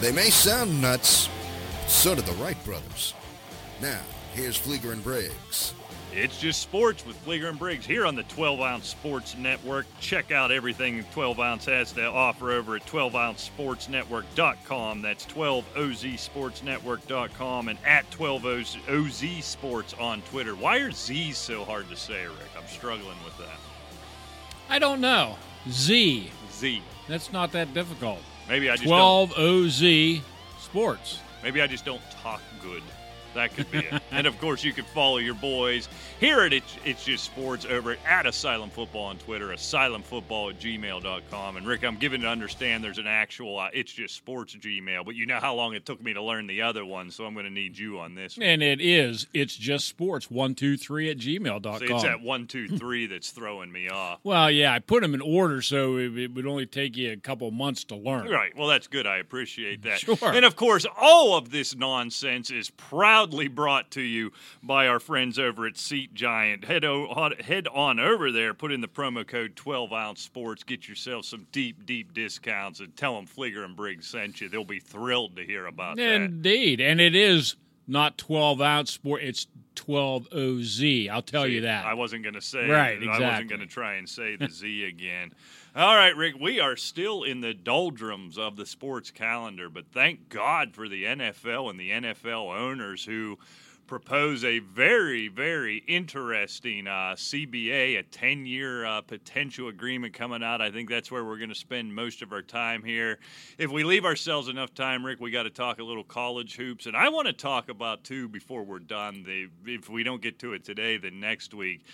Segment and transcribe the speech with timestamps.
[0.00, 1.28] They may sound nuts,
[1.88, 3.14] so do the Wright brothers.
[3.82, 4.00] Now,
[4.32, 5.74] here's Fleeger and Briggs.
[6.12, 9.86] It's just sports with Fleeger and Briggs here on the 12 Ounce Sports Network.
[10.00, 15.02] Check out everything 12 Ounce has to offer over at 12ouncesportsnetwork.com.
[15.02, 20.54] That's 12ozsportsnetwork.com and at 12oz Sports on Twitter.
[20.54, 22.50] Why are Z's so hard to say, Rick?
[22.56, 23.58] I'm struggling with that.
[24.68, 25.34] I don't know.
[25.68, 26.30] Z.
[26.52, 26.82] Z.
[27.08, 28.20] That's not that difficult.
[28.48, 30.20] Maybe I just 12 OZ
[30.60, 31.20] Sports.
[31.42, 32.82] Maybe I just don't talk good.
[33.34, 34.02] That could be it.
[34.10, 35.88] and of course, you can follow your boys
[36.20, 41.56] here at It's, it's Just Sports over at Asylum Football on Twitter, asylumfootball at gmail.com.
[41.56, 45.14] And Rick, I'm given to understand there's an actual uh, It's Just Sports Gmail, but
[45.14, 47.46] you know how long it took me to learn the other one, so I'm going
[47.46, 48.36] to need you on this.
[48.36, 48.46] One.
[48.46, 51.78] And it is, it's just sports, 123 at gmail.com.
[51.78, 54.18] See, it's that one, two, three that's throwing me off.
[54.28, 57.16] Well, yeah, I put them in order so it, it would only take you a
[57.16, 58.28] couple months to learn.
[58.28, 58.54] Right.
[58.56, 59.06] Well, that's good.
[59.06, 60.00] I appreciate that.
[60.00, 60.16] Sure.
[60.22, 62.68] And of course, all of this nonsense is
[63.18, 64.30] proudly brought to you
[64.62, 66.64] by our friends over at Seat Giant.
[66.64, 70.88] Head, o- head on over there, put in the promo code 12 ounce sports, get
[70.88, 74.48] yourself some deep, deep discounts, and tell them Fleeger and Briggs sent you.
[74.48, 76.08] They'll be thrilled to hear about that.
[76.08, 76.80] Indeed.
[76.80, 77.56] And it is
[77.88, 80.82] not 12 ounce sport, it's 12 OZ.
[81.10, 81.86] I'll tell See, you that.
[81.86, 84.84] I wasn't going to say Right, I wasn't going to try and say the Z
[84.84, 85.32] again.
[85.78, 90.28] All right, Rick, we are still in the doldrums of the sports calendar, but thank
[90.28, 93.38] God for the NFL and the NFL owners who
[93.86, 100.60] propose a very, very interesting uh, CBA, a 10 year uh, potential agreement coming out.
[100.60, 103.20] I think that's where we're going to spend most of our time here.
[103.56, 106.86] If we leave ourselves enough time, Rick, we got to talk a little college hoops.
[106.86, 110.40] And I want to talk about, too, before we're done, the, if we don't get
[110.40, 111.84] to it today, then next week.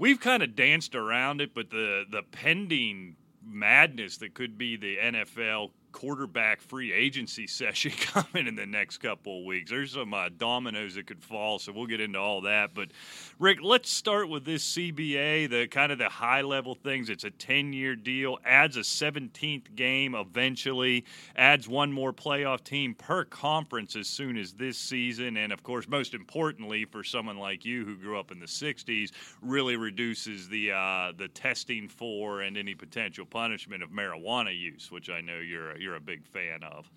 [0.00, 3.16] We've kind of danced around it, but the, the pending
[3.46, 9.40] madness that could be the NFL quarterback free agency session coming in the next couple
[9.40, 9.70] of weeks.
[9.70, 12.74] There's some uh, dominoes that could fall, so we'll get into all that.
[12.74, 12.88] But
[13.38, 17.10] Rick, let's start with this CBA, the kind of the high level things.
[17.10, 21.04] It's a 10 year deal, adds a 17th game eventually,
[21.36, 25.88] adds one more playoff team per conference as soon as this season, and of course,
[25.88, 29.10] most importantly, for someone like you who grew up in the 60s,
[29.42, 35.10] really reduces the uh, the testing for and any potential punishment of marijuana use, which
[35.10, 36.90] I know you're you're a big fan of.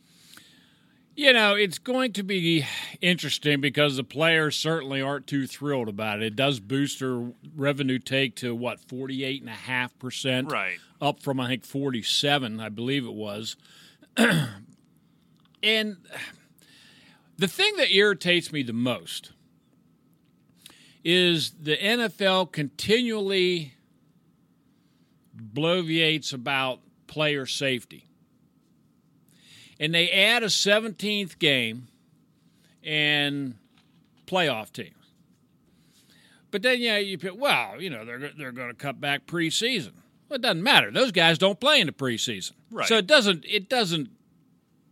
[1.15, 2.65] You know, it's going to be
[2.99, 6.25] interesting because the players certainly aren't too thrilled about it.
[6.25, 10.51] It does boost their revenue take to what, 48.5%?
[10.51, 10.77] Right.
[10.99, 13.55] Up from, I think, 47, I believe it was.
[14.17, 15.97] and
[17.37, 19.33] the thing that irritates me the most
[21.03, 23.75] is the NFL continually
[25.35, 28.07] bloviates about player safety
[29.83, 31.89] and they add a 17th game
[32.85, 33.55] and
[34.25, 34.95] playoff teams.
[36.51, 39.91] But then, yeah, you put, well, you know, they're, they're going to cut back preseason.
[40.29, 40.89] Well, it doesn't matter.
[40.89, 42.53] Those guys don't play in the preseason.
[42.71, 42.87] Right.
[42.87, 44.09] So it doesn't, it doesn't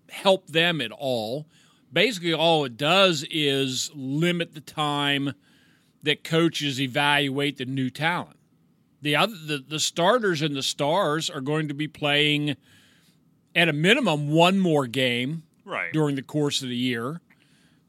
[0.10, 1.46] help them at all.
[1.94, 5.36] Basically, all it does is limit the time
[6.04, 8.40] that coaches evaluate the new talent.
[9.02, 12.58] The other, the, the starters and the stars are going to be playing–
[13.56, 15.92] at a minimum one more game right.
[15.94, 17.22] during the course of the year,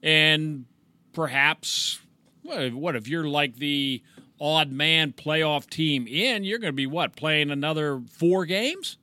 [0.02, 0.66] and
[1.12, 2.00] perhaps
[2.42, 4.02] what if, what if you're like the
[4.40, 6.44] odd man playoff team in?
[6.44, 8.98] You're going to be what playing another four games?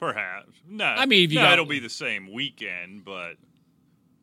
[0.00, 0.84] Perhaps no.
[0.84, 3.34] I mean, if you no, got- it'll be the same weekend, but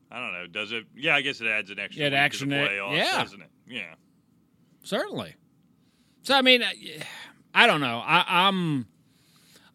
[0.10, 0.48] I don't know.
[0.48, 0.86] Does it?
[0.96, 3.24] Yeah, I guess it adds an extra Yeah, it week extra to the playoffs, yeah.
[3.24, 3.50] doesn't it?
[3.68, 3.96] Yeah.
[4.84, 5.36] Certainly.
[6.22, 6.64] So I mean,
[7.54, 8.02] I don't know.
[8.04, 8.88] I, I'm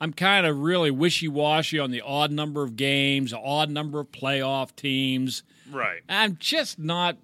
[0.01, 4.11] I'm kind of really wishy washy on the odd number of games, odd number of
[4.11, 5.43] playoff teams.
[5.71, 6.01] Right.
[6.09, 7.19] I'm just not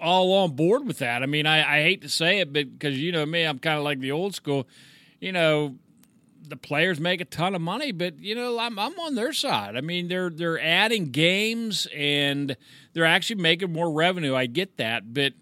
[0.00, 1.22] all on board with that.
[1.22, 3.78] I mean, I, I hate to say it, but because you know me, I'm kind
[3.78, 4.68] of like the old school.
[5.20, 5.76] You know,
[6.48, 9.76] the players make a ton of money, but you know, I'm I'm on their side.
[9.76, 12.56] I mean, they're they're adding games and
[12.92, 14.34] they're actually making more revenue.
[14.34, 15.32] I get that, but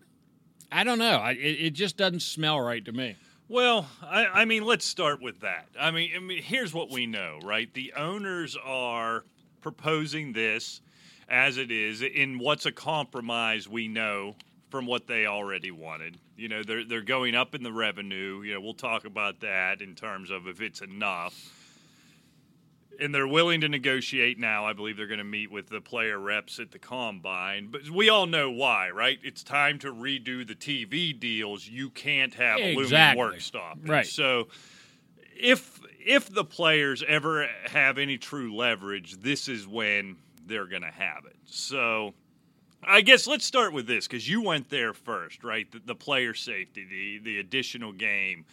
[0.72, 1.16] I don't know.
[1.19, 3.16] I, it, it just doesn't smell right to me.
[3.49, 5.67] Well, I, I mean, let's start with that.
[5.79, 7.73] I mean, I mean, here's what we know, right?
[7.73, 9.25] The owners are
[9.61, 10.81] proposing this
[11.29, 14.37] as it is in what's a compromise we know
[14.70, 16.17] from what they already wanted.
[16.37, 18.43] You know, they're they're going up in the revenue.
[18.43, 21.63] You know, we'll talk about that in terms of if it's enough.
[23.00, 24.67] And they're willing to negotiate now.
[24.67, 27.69] I believe they're going to meet with the player reps at the combine.
[27.70, 29.19] But we all know why, right?
[29.23, 31.67] It's time to redo the TV deals.
[31.67, 33.79] You can't have a looming work stop.
[33.85, 34.06] Right.
[34.06, 34.49] So
[35.37, 40.17] if if the players ever have any true leverage, this is when
[40.47, 41.37] they're going to have it.
[41.47, 42.14] So
[42.87, 45.70] I guess let's start with this because you went there first, right?
[45.70, 48.44] The, the, player safety, the the additional game,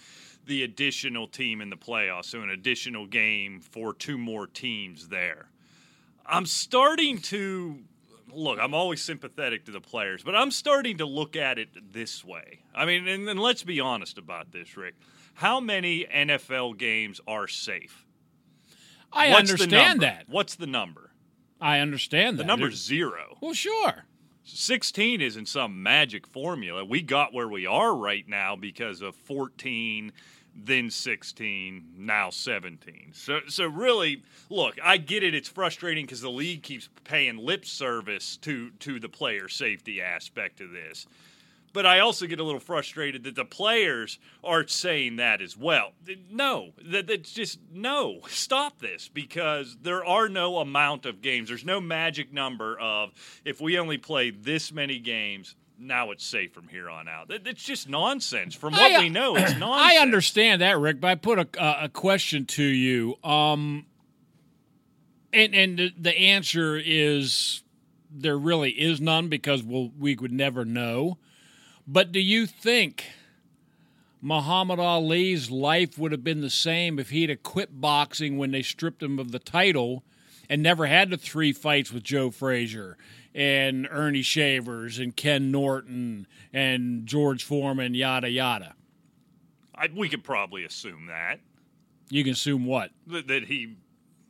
[0.46, 5.48] the additional team in the playoffs, so an additional game for two more teams there.
[6.26, 7.80] I'm starting to
[8.34, 8.60] look.
[8.60, 12.60] I'm always sympathetic to the players, but I'm starting to look at it this way.
[12.74, 14.96] I mean, and, and let's be honest about this, Rick.
[15.34, 18.06] How many NFL games are safe?
[19.14, 20.26] I What's understand that.
[20.28, 21.12] What's the number?
[21.60, 22.44] I understand that.
[22.44, 23.38] The number's zero.
[23.42, 24.06] Well, sure.
[24.44, 26.84] 16 isn't some magic formula.
[26.84, 30.12] We got where we are right now because of 14,
[30.56, 33.12] then 16, now 17.
[33.14, 35.36] So, so really, look, I get it.
[35.36, 40.62] It's frustrating because the league keeps paying lip service to to the player safety aspect
[40.62, 41.06] of this.
[41.74, 45.94] But I also get a little frustrated that the players are saying that as well.
[46.30, 48.20] No, that that's just no.
[48.28, 51.50] Stop this because there are no amount of games.
[51.50, 53.12] There's no magic number of
[53.46, 57.28] if we only play this many games, now it's safe from here on out.
[57.30, 58.54] It's just nonsense.
[58.54, 59.94] From what I, we know, it's nonsense.
[59.94, 63.16] I understand that, Rick, but I put a, a question to you.
[63.24, 63.86] Um,
[65.34, 67.64] and and the, the answer is
[68.12, 71.18] there really is none because we'll, we would never know.
[71.92, 73.04] But do you think
[74.22, 78.62] Muhammad Ali's life would have been the same if he'd have quit boxing when they
[78.62, 80.06] stripped him of the title
[80.50, 82.98] and never had the three fights with Joe Frazier
[83.36, 88.76] and Ernie Shavers and Ken Norton and George Foreman, yada yada?
[89.76, 91.42] I, we could probably assume that.
[92.10, 92.92] You can assume what?
[93.08, 93.76] That, that he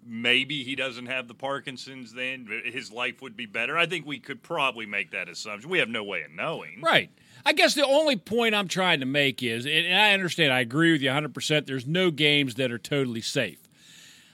[0.04, 3.78] maybe he doesn't have the Parkinson's then his life would be better.
[3.78, 5.70] I think we could probably make that assumption.
[5.70, 6.82] We have no way of knowing.
[6.82, 7.12] Right.
[7.46, 10.92] I guess the only point I'm trying to make is, and I understand, I agree
[10.92, 13.60] with you 100%, there's no games that are totally safe.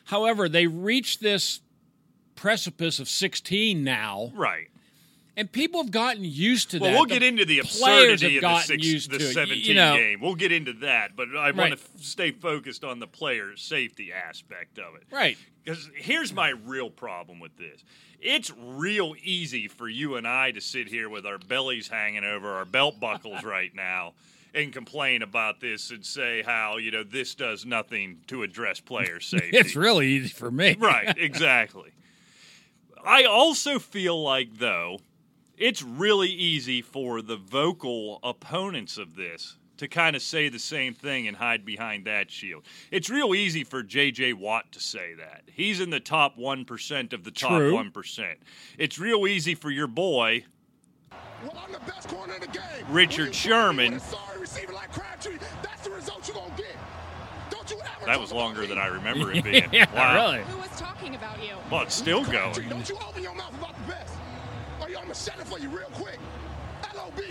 [0.06, 1.62] However, they reached this
[2.36, 4.32] precipice of 16 now.
[4.34, 4.68] Right.
[5.38, 6.98] And people have gotten used to well, that.
[6.98, 10.20] We'll get into the absurdity of the, six, the 17 you know, game.
[10.20, 11.56] We'll get into that, but I right.
[11.56, 15.04] want to f- stay focused on the player safety aspect of it.
[15.12, 15.38] Right.
[15.64, 17.84] Because here's my real problem with this
[18.20, 22.50] it's real easy for you and I to sit here with our bellies hanging over
[22.56, 24.14] our belt buckles right now
[24.56, 29.20] and complain about this and say how you know this does nothing to address player
[29.20, 29.56] safety.
[29.56, 30.76] it's really easy for me.
[30.80, 31.92] right, exactly.
[33.06, 35.00] I also feel like though
[35.58, 40.94] it's really easy for the vocal opponents of this to kind of say the same
[40.94, 42.64] thing and hide behind that shield.
[42.92, 44.34] It's real easy for J.J.
[44.34, 45.44] Watt to say that.
[45.52, 47.74] He's in the top 1% of the top True.
[47.74, 48.36] 1%.
[48.78, 50.46] It's real easy for your boy,
[51.46, 51.68] well,
[52.90, 54.02] Richard Sherman.
[58.06, 59.70] that was longer than I remember it being.
[59.72, 60.32] yeah, wow.
[60.32, 60.44] really.
[60.46, 61.56] Who was talking about you?
[61.70, 62.54] Well, it's still going.
[65.08, 66.20] I'm going to shut it for you real quick.
[66.94, 67.24] L.O.B.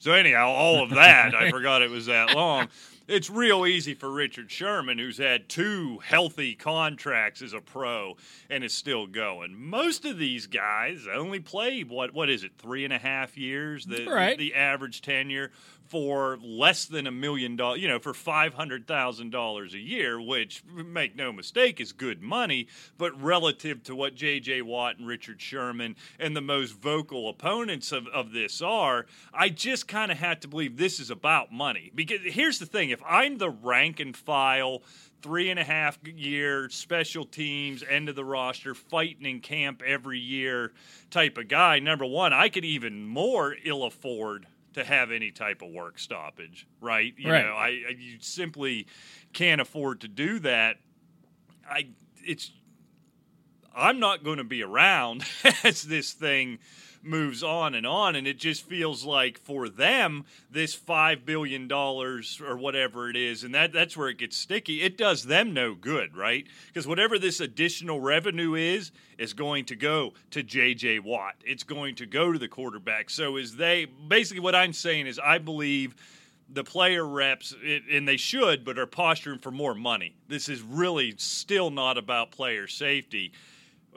[0.00, 2.66] So anyhow, all of that, I forgot it was that long.
[3.06, 8.16] It's real easy for Richard Sherman, who's had two healthy contracts as a pro
[8.50, 9.54] and is still going.
[9.56, 13.86] Most of these guys only play what what is it, three and a half years?
[13.86, 14.36] The right.
[14.36, 15.52] the average tenure
[15.92, 20.18] for less than a million dollars, you know, for five hundred thousand dollars a year,
[20.18, 24.62] which make no mistake is good money, but relative to what J.J.
[24.62, 29.86] Watt and Richard Sherman and the most vocal opponents of, of this are, I just
[29.86, 31.92] kind of have to believe this is about money.
[31.94, 34.82] Because here's the thing: if I'm the rank and file
[35.20, 40.18] three and a half year special teams, end of the roster, fighting in camp every
[40.18, 40.72] year
[41.10, 41.80] type of guy.
[41.80, 46.66] Number one, I could even more ill afford to have any type of work stoppage,
[46.80, 47.14] right?
[47.16, 47.44] You right.
[47.44, 48.86] know, I, I you simply
[49.32, 50.76] can't afford to do that.
[51.68, 51.88] I
[52.24, 52.52] it's
[53.74, 55.24] I'm not going to be around
[55.64, 56.58] as this thing
[57.02, 58.16] moves on and on.
[58.16, 63.54] And it just feels like for them, this $5 billion or whatever it is, and
[63.54, 66.46] that, that's where it gets sticky, it does them no good, right?
[66.66, 71.00] Because whatever this additional revenue is, is going to go to J.J.
[71.00, 71.36] Watt.
[71.44, 73.10] It's going to go to the quarterback.
[73.10, 75.94] So is they basically what I'm saying is I believe
[76.48, 77.54] the player reps,
[77.90, 80.14] and they should, but are posturing for more money.
[80.28, 83.32] This is really still not about player safety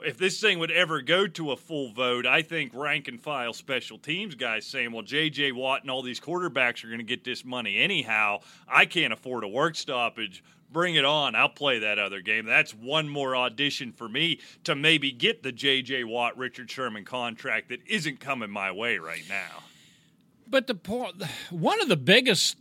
[0.04, 3.52] if this thing would ever go to a full vote, I think rank and file
[3.52, 5.52] special teams guys saying, well, J.J.
[5.52, 8.40] Watt and all these quarterbacks are going to get this money anyhow.
[8.68, 10.44] I can't afford a work stoppage.
[10.70, 11.34] Bring it on.
[11.34, 12.44] I'll play that other game.
[12.44, 16.04] That's one more audition for me to maybe get the J.J.
[16.04, 19.62] Watt, Richard Sherman contract that isn't coming my way right now.
[20.48, 22.58] But the point, one of the biggest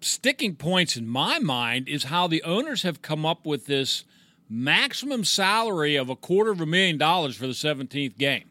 [0.00, 4.04] sticking points in my mind is how the owners have come up with this
[4.48, 8.48] maximum salary of a quarter of a million dollars for the 17th game,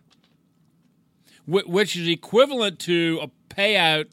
[1.46, 4.08] which is equivalent to a payout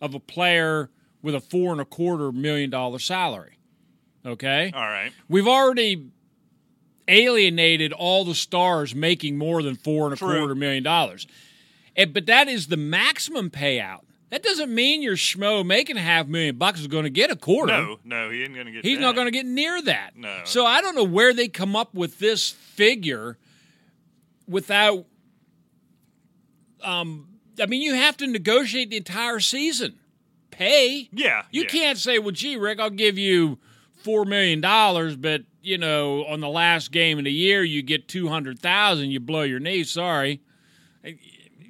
[0.00, 0.90] of a player
[1.22, 3.58] with a four and a quarter million dollar salary.
[4.24, 4.72] Okay?
[4.74, 5.12] All right.
[5.28, 6.10] We've already
[7.06, 10.38] alienated all the stars making more than four and a True.
[10.38, 11.26] quarter million dollars.
[11.96, 14.02] But that is the maximum payout.
[14.30, 17.36] That doesn't mean your schmo making a half million bucks is going to get a
[17.36, 17.72] quarter.
[17.72, 18.84] No, no, he ain't going to get.
[18.84, 19.02] He's that.
[19.02, 20.10] not going to get near that.
[20.16, 20.40] No.
[20.44, 23.38] So I don't know where they come up with this figure
[24.46, 25.06] without.
[26.84, 27.28] Um,
[27.60, 29.98] I mean, you have to negotiate the entire season.
[30.50, 31.08] Pay.
[31.12, 31.68] Yeah, You yeah.
[31.68, 33.58] can't say, "Well, gee, Rick, I'll give you
[34.02, 38.08] four million dollars, but you know, on the last game of the year, you get
[38.08, 39.10] two hundred thousand.
[39.10, 39.84] You blow your knee.
[39.84, 40.40] Sorry,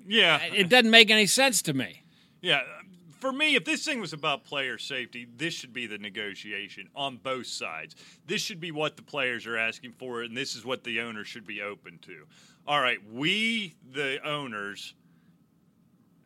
[0.07, 1.98] Yeah, it doesn't make any sense to me."
[2.41, 2.61] Yeah,
[3.19, 7.17] for me, if this thing was about player safety, this should be the negotiation on
[7.17, 7.97] both sides.
[8.27, 11.27] This should be what the players are asking for, and this is what the owners
[11.27, 12.27] should be open to.
[12.67, 14.95] All right, we, the owners,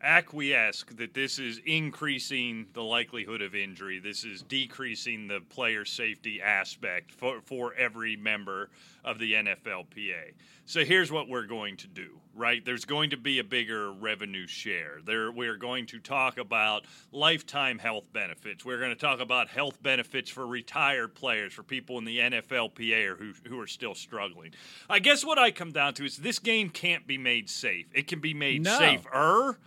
[0.03, 3.99] acquiesce that this is increasing the likelihood of injury.
[3.99, 8.69] This is decreasing the player safety aspect for, for every member
[9.03, 10.33] of the NFLPA.
[10.65, 12.63] So here's what we're going to do, right?
[12.63, 14.99] There's going to be a bigger revenue share.
[15.05, 18.63] There, we're going to talk about lifetime health benefits.
[18.63, 23.07] We're going to talk about health benefits for retired players, for people in the NFLPA
[23.07, 24.53] or who, who are still struggling.
[24.89, 27.87] I guess what I come down to is this game can't be made safe.
[27.93, 28.77] It can be made No.
[28.77, 29.57] safer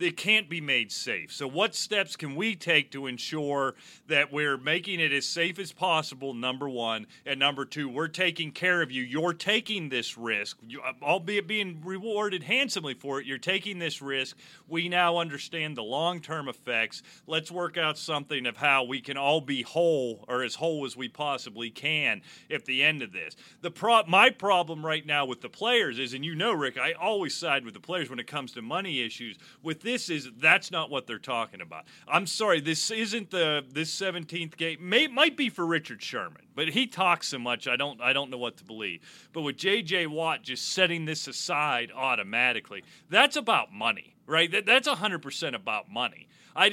[0.00, 1.32] it can't be made safe.
[1.32, 3.74] So, what steps can we take to ensure
[4.08, 6.34] that we're making it as safe as possible?
[6.34, 9.02] Number one, and number two, we're taking care of you.
[9.02, 13.26] You're taking this risk, you, uh, albeit being rewarded handsomely for it.
[13.26, 14.36] You're taking this risk.
[14.68, 17.02] We now understand the long term effects.
[17.26, 20.96] Let's work out something of how we can all be whole, or as whole as
[20.96, 23.36] we possibly can, at the end of this.
[23.62, 26.92] The pro- my problem right now with the players is, and you know, Rick, I
[26.92, 29.38] always side with the players when it comes to money issues.
[29.62, 31.84] With this, is that's not what they're talking about.
[32.08, 34.78] I'm sorry, this isn't the this 17th game.
[34.80, 38.30] May might be for Richard Sherman, but he talks so much, I don't I don't
[38.30, 39.28] know what to believe.
[39.32, 40.08] But with J.J.
[40.08, 44.50] Watt just setting this aside automatically, that's about money, right?
[44.50, 46.26] That, that's 100% about money.
[46.56, 46.72] I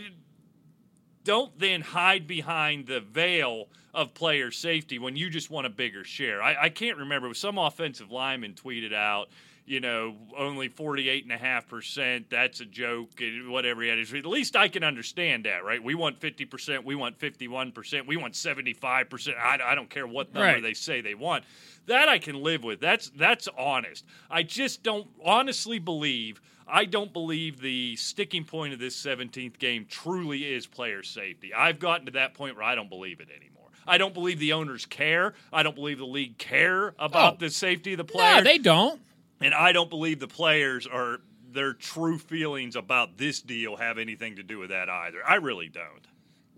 [1.23, 6.03] don't then hide behind the veil of player safety when you just want a bigger
[6.03, 6.41] share.
[6.41, 7.33] I, I can't remember.
[7.33, 9.29] Some offensive lineman tweeted out,
[9.65, 12.25] you know, only 48.5%.
[12.29, 13.99] That's a joke, eh, whatever he had.
[13.99, 15.81] At least I can understand that, right?
[15.83, 16.83] We want 50%.
[16.83, 18.07] We want 51%.
[18.07, 19.37] We want 75%.
[19.37, 20.63] I, I don't care what number Right.
[20.63, 21.43] they say they want.
[21.87, 22.79] That I can live with.
[22.79, 24.05] That's that's honest.
[24.29, 29.85] I just don't honestly believe I don't believe the sticking point of this 17th game
[29.89, 31.53] truly is player safety.
[31.53, 33.67] I've gotten to that point where I don't believe it anymore.
[33.87, 35.33] I don't believe the owners care.
[35.51, 37.37] I don't believe the league care about Oh.
[37.39, 38.35] the safety of the player.
[38.37, 39.01] No, they don't.
[39.41, 41.19] And I don't believe the players are
[41.51, 45.19] their true feelings about this deal have anything to do with that either.
[45.27, 46.07] I really don't.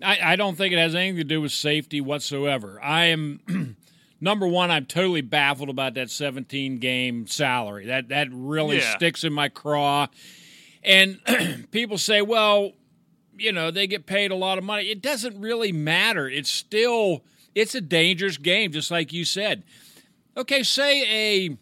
[0.02, 2.80] I, I don't think it has anything to do with safety whatsoever.
[2.82, 3.76] I am
[4.22, 4.70] number one.
[4.70, 7.88] I'm totally baffled about that 17 game salary.
[7.88, 8.96] That that really Yeah.
[8.96, 10.08] sticks in my craw.
[10.84, 11.20] And
[11.72, 12.74] people say, well,
[13.38, 14.90] you know, they get paid a lot of money.
[14.92, 16.30] It doesn't really matter.
[16.30, 17.24] It's still
[17.56, 19.64] it's a dangerous game, just like you said.
[20.36, 21.58] Okay, say a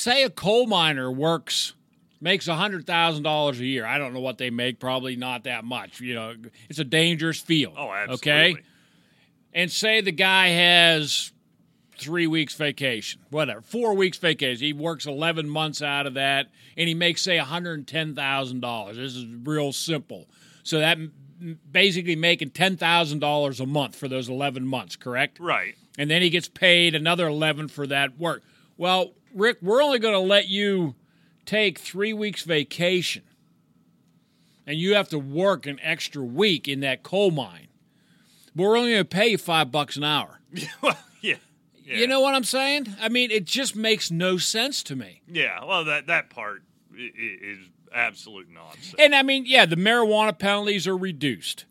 [0.00, 1.74] say a coal miner works
[2.20, 3.86] makes hundred thousand dollars a year.
[3.86, 6.00] I don't know what they make, probably not that much.
[6.00, 6.34] You know,
[6.68, 7.74] it's a dangerous field.
[7.78, 8.32] Oh, absolutely.
[8.32, 8.56] Okay,
[9.52, 11.32] and say the guy has
[11.98, 14.64] three weeks vacation, whatever, four weeks vacation.
[14.64, 18.14] He works eleven months out of that, and he makes say one hundred and ten
[18.14, 18.96] thousand dollars.
[18.96, 20.28] This is real simple.
[20.62, 20.98] So that
[21.70, 25.38] basically making ten thousand dollars a month for those eleven months, correct?
[25.40, 25.74] Right.
[25.98, 28.42] and then he gets paid another 11 for that work.
[28.76, 30.94] Well, Rick, we're only going to let you
[31.44, 33.22] take 3 weeks vacation.
[34.66, 37.68] And you have to work an extra week in that coal mine.
[38.54, 40.40] But we're only going to pay you 5 bucks an hour.
[40.52, 40.92] yeah.
[41.22, 41.36] yeah.
[41.84, 42.94] You know what I'm saying?
[43.00, 45.22] I mean, it just makes no sense to me.
[45.26, 45.64] Yeah.
[45.64, 46.62] Well, that that part
[46.94, 47.58] is
[47.92, 48.94] absolute nonsense.
[48.98, 51.64] And I mean, yeah, the marijuana penalties are reduced.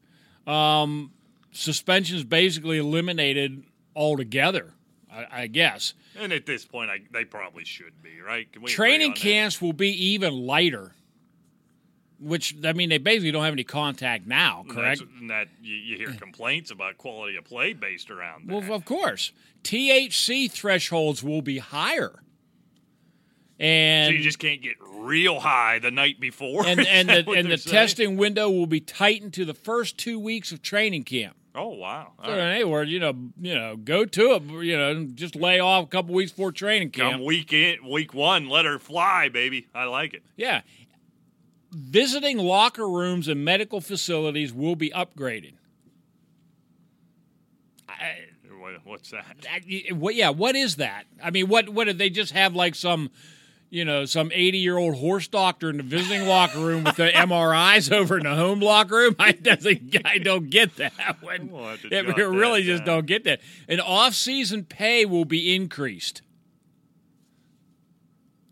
[0.47, 1.11] Um,
[1.51, 3.63] suspension is basically eliminated
[3.95, 4.73] altogether,
[5.11, 5.93] I, I guess.
[6.19, 8.51] And at this point, I, they probably should be right.
[8.51, 9.19] Can we Training on that?
[9.19, 10.93] camps will be even lighter.
[12.19, 15.01] Which I mean, they basically don't have any contact now, correct?
[15.21, 18.53] and that you, you hear complaints about quality of play based around that.
[18.53, 19.31] Well, of course,
[19.63, 22.21] THC thresholds will be higher.
[23.57, 26.65] And so you just can't get real high the night before.
[26.65, 27.73] and and the, and the saying?
[27.73, 31.35] testing window will be tightened to the first two weeks of training camp.
[31.59, 32.13] Oh wow!
[32.19, 32.39] All So right.
[32.51, 34.43] in other words, you know, you know, go to it.
[34.65, 37.13] You know, just lay off a couple weeks before training camp.
[37.17, 39.67] Come week in, week one, let her fly, baby.
[39.75, 40.23] I like it.
[40.37, 40.61] Yeah.
[41.71, 45.53] Visiting locker rooms and medical facilities will be upgraded.
[47.87, 48.15] I,
[48.59, 49.25] What, what's that?
[49.49, 51.05] I- what, yeah, what is that?
[51.23, 53.09] I mean, what what did they just have like some,
[53.69, 57.09] you know, some eighty year old horse doctor in the visiting locker room with the
[57.13, 59.15] MRIs over in the home locker room?
[59.19, 61.49] I doesn't, I don't get that one.
[61.51, 62.95] We'll have to It really just down.
[62.97, 63.41] don't get that.
[63.67, 66.21] And off season pay will be increased.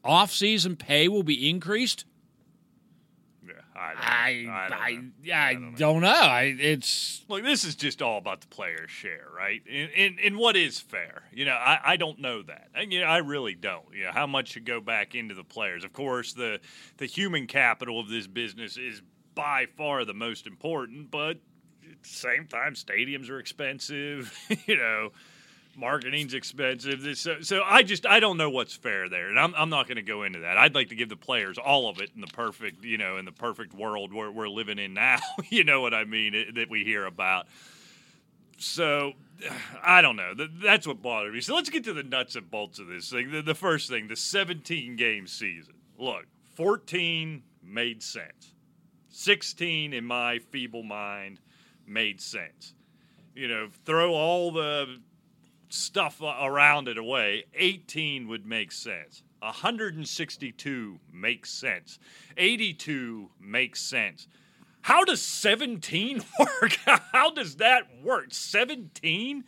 [0.03, 2.05] Off season pay will be increased.
[3.77, 5.33] I, I don't, I don't I, know.
[5.33, 5.77] I, don't know.
[5.77, 6.07] don't know.
[6.09, 9.61] I it's Look, this is just all about the player's share, right?
[9.71, 11.23] And, and, and what is fair?
[11.31, 12.69] You know, I, I don't know that.
[12.73, 13.85] And, you know, I really don't.
[13.93, 15.83] You know, how much should go back into the players?
[15.83, 16.59] Of course, the
[16.97, 19.01] the human capital of this business is
[19.35, 21.37] by far the most important, but
[21.89, 24.35] at the same time, stadiums are expensive.
[24.65, 25.11] you know,
[25.77, 27.01] marketing's expensive.
[27.01, 29.87] This- So, so I just I don't know what's fair there, and I'm I'm not
[29.87, 30.57] going to go into that.
[30.57, 33.25] I'd like to give the players all of it in the perfect you know in
[33.25, 35.19] the perfect world where we're living in now.
[35.49, 37.47] you know what I mean it, that we hear about.
[38.57, 39.13] So
[39.83, 40.33] I don't know.
[40.33, 41.41] Th- That's what bothered me.
[41.41, 43.31] So let's get to the nuts and bolts of this thing.
[43.31, 45.75] The, the first thing, the 17 game season.
[45.97, 48.53] Look, 14 made sense.
[49.09, 51.39] 16, in my feeble mind,
[51.87, 52.73] made sense.
[53.35, 54.99] You know, throw all the
[55.69, 59.23] stuff around it away, 18 would make sense.
[59.41, 61.99] 162 makes sense.
[62.37, 64.27] 82 makes sense.
[64.81, 66.77] How does 17 work?
[67.11, 68.27] How does that work?
[68.29, 69.43] 17?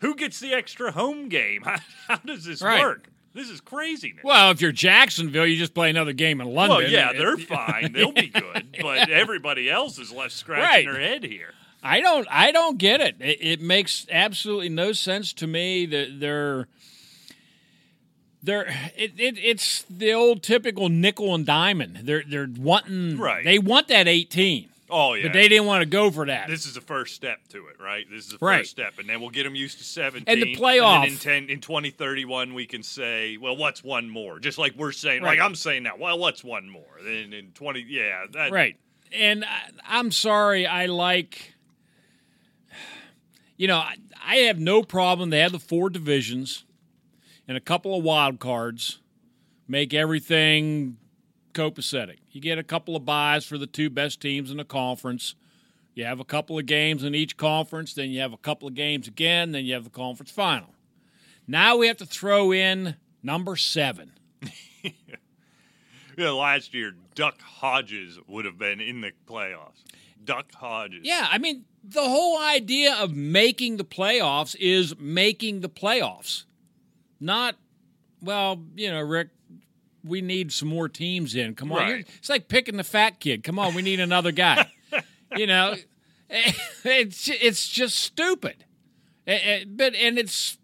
[0.00, 1.62] Who gets the extra home game?
[1.62, 1.78] How,
[2.08, 2.80] how does this Right.
[2.80, 3.08] work?
[3.32, 4.22] This is craziness.
[4.22, 6.78] well, if you're Jacksonville, you just play another game in London.
[6.78, 7.92] Well, yeah, they're fine.
[7.92, 8.76] They'll be good.
[8.80, 10.86] But everybody else is left scratching Right.
[10.86, 11.52] their head here.
[11.84, 13.16] I don't I don't get it.
[13.20, 13.38] it.
[13.40, 16.66] It makes absolutely no sense to me that they're
[18.42, 18.66] they're
[18.96, 22.00] it, it it's the old typical nickel and diamond.
[22.04, 23.44] They're they're wanting Right.
[23.44, 25.24] They want that 18, Oh, yeah.
[25.24, 26.48] but they didn't want to go for that.
[26.48, 28.04] this is the first step to it, right?
[28.10, 28.58] This is the Right.
[28.58, 30.24] first step, and then we'll get them used to seventeen.
[30.32, 31.06] And the playoff.
[31.06, 34.38] in ten, in twenty thirty one, we can say, well, what's one more?
[34.38, 35.38] Just like we're saying, Right.
[35.38, 35.96] like I'm saying now.
[35.98, 36.98] Well, what's one more?
[37.02, 38.76] Then in twenty, yeah, that, Right.
[39.12, 41.53] And I, I'm sorry, I like,
[43.56, 45.30] you know, I, I have no problem.
[45.30, 46.64] They have the four divisions
[47.46, 49.00] and a couple of wild cards,
[49.68, 50.96] make everything
[51.52, 52.16] copacetic.
[52.30, 55.34] You get a couple of byes for the two best teams in the conference.
[55.94, 58.74] You have a couple of games in each conference, then you have a couple of
[58.74, 60.74] games again, then you have the conference final.
[61.46, 64.12] Now we have to throw in number seven.
[66.16, 69.82] Yeah, last year, Duck Hodges would have been in the playoffs.
[70.24, 71.00] Duck Hodges.
[71.02, 76.44] Yeah, I mean, the whole idea of making the playoffs is making the playoffs.
[77.20, 77.56] Not,
[78.22, 79.28] well, you know, Rick,
[80.02, 81.54] we need some more teams in.
[81.54, 81.78] Come on.
[81.78, 82.06] Right.
[82.18, 83.42] It's like picking the fat kid.
[83.42, 84.70] Come on, we need another guy.
[85.36, 85.74] you know,
[86.30, 88.64] it's it's just stupid.
[89.26, 90.58] Eh, eh, But and it's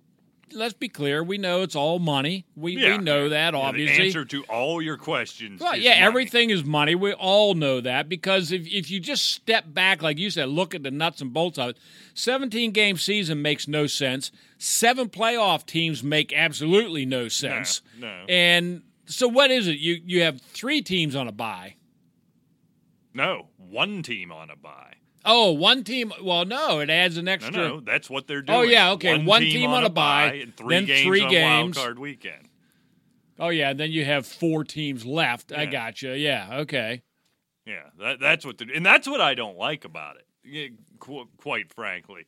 [0.52, 2.44] let's be clear, we know it's all money.
[2.56, 2.96] We Yeah.
[2.96, 3.96] we know that Yeah, obviously.
[3.96, 5.60] The answer to all your questions.
[5.60, 6.02] Well, is yeah, money.
[6.02, 6.94] everything is money.
[6.94, 10.74] We all know that because if, if you just step back, like you said, look
[10.74, 11.78] at the nuts and bolts of it,
[12.14, 14.30] 17 game season makes no sense.
[14.58, 17.82] Seven playoff teams make absolutely no sense.
[17.98, 18.24] no.
[18.28, 19.78] And so what is it?
[19.78, 21.74] You you have three teams on a buy.
[23.12, 24.94] No, one team on a bye.
[25.24, 26.12] Oh, one team.
[26.22, 27.52] Well, no, it adds an extra.
[27.52, 28.58] no, no, that's what they're oh, doing.
[28.58, 31.76] Oh, yeah, okay, one team on a bye, and three then games three on games.
[31.76, 32.48] wild card weekend.
[33.38, 35.52] Oh, yeah, and then you have four teams left.
[35.52, 35.70] I Yeah.
[35.70, 36.18] gotcha.
[36.18, 37.02] Yeah, okay.
[37.64, 40.72] Yeah, that, that's what, they're, and that's what I don't like about it.
[40.98, 42.26] qu- quite frankly,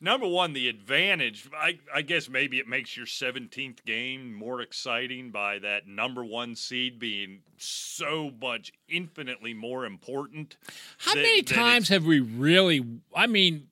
[0.00, 1.48] number one, the advantage.
[1.56, 6.54] I, I guess maybe it makes your seventeenth game more exciting by that number one
[6.56, 10.56] seed being so much infinitely more important.
[10.98, 12.84] How that- many that times have we really,
[13.14, 13.68] I mean,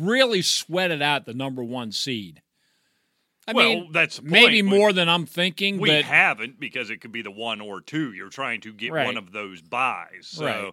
[0.00, 2.40] really sweated out the number one seed?
[3.46, 7.02] I Well, mean, that's maybe point, more than I'm thinking, We but haven't because it
[7.02, 8.12] could be the one or two.
[8.14, 9.04] You're trying to get Right.
[9.04, 10.26] one of those byes.
[10.28, 10.72] So Right.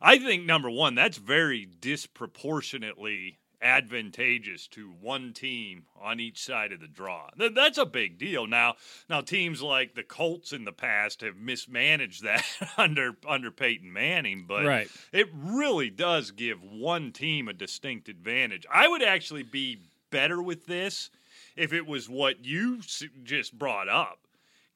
[0.00, 6.80] I think number one, that's very disproportionately advantageous to one team on each side of
[6.80, 7.30] the draw.
[7.36, 8.46] That's a big deal.
[8.46, 8.74] Now,
[9.08, 12.44] now teams like the Colts in the past have mismanaged that
[12.76, 14.88] under under Peyton Manning, but Right.
[15.12, 18.66] it really does give one team a distinct advantage.
[18.72, 19.78] I would actually be
[20.10, 21.10] better with this
[21.56, 22.80] if it was what you
[23.24, 24.18] just brought up.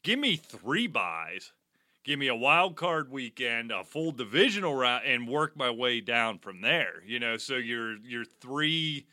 [0.02, 1.52] give me three byes,
[2.04, 6.38] give me a wild card weekend, a full divisional round, and work my way down
[6.38, 7.02] from there.
[7.06, 9.06] You know, so your your three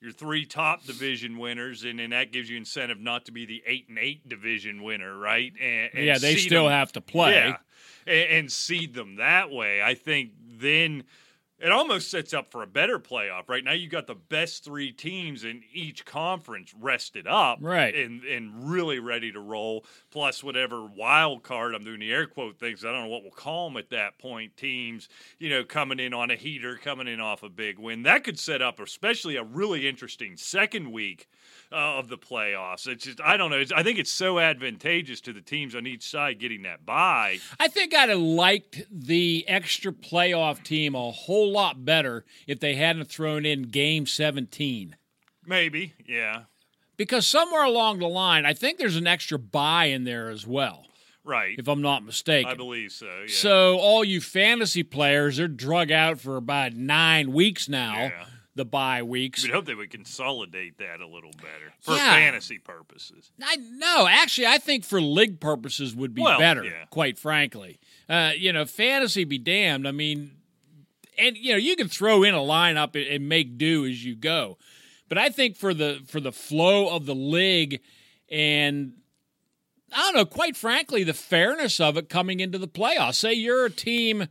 [0.00, 3.62] your three top division winners, and then that gives you incentive not to be the
[3.66, 5.52] eight and eight division winner, right?
[5.60, 7.34] And, and yeah, they still them- have to play.
[7.34, 7.56] yeah,
[8.06, 9.80] and, and seed them that way.
[9.82, 11.04] I think then
[11.62, 13.48] it almost sets up for a better playoff.
[13.48, 17.94] Right now, you've got the best three teams in each conference rested up, Right.
[17.94, 19.84] and and really ready to roll.
[20.10, 22.84] Plus, whatever wild card I'm doing the air quote things.
[22.84, 24.56] I don't know what we'll call them at that point.
[24.56, 28.02] Teams, you know, coming in on a heater, coming in off a big win.
[28.02, 31.28] That could set up, especially a really interesting second week
[31.70, 32.86] uh, of the playoffs.
[32.86, 33.58] It's just I don't know.
[33.58, 37.38] It's, I think it's so advantageous to the teams on each side getting that bye.
[37.60, 42.74] I think I'd have liked the extra playoff team a whole lot better if they
[42.74, 44.96] hadn't thrown in game 17.
[45.44, 46.42] Maybe, yeah,
[46.96, 50.86] Because somewhere along the line, I think there's an extra bye in there as well,
[51.24, 51.56] right.
[51.58, 52.50] if I'm not mistaken.
[52.50, 53.06] I believe so.
[53.22, 53.26] Yeah.
[53.28, 57.94] So all you fantasy players, they're drug out for about nine weeks now.
[57.94, 58.24] Yeah.
[58.54, 59.42] The bye weeks.
[59.42, 62.12] We'd hope they would consolidate that a little better for Yeah.
[62.12, 63.30] fantasy purposes.
[63.42, 66.70] I no, actually, I think for league purposes would be Well, better.
[66.90, 69.88] Quite frankly, uh, you know, fantasy be damned.
[69.88, 70.32] I mean,
[71.18, 74.58] and you know, you can throw in a lineup and, make do as you go,
[75.08, 77.80] but I think for the for the flow of the league
[78.30, 78.94] and
[79.94, 83.16] I don't know, quite frankly, the fairness of it coming into the playoffs.
[83.16, 84.26] Say you're a team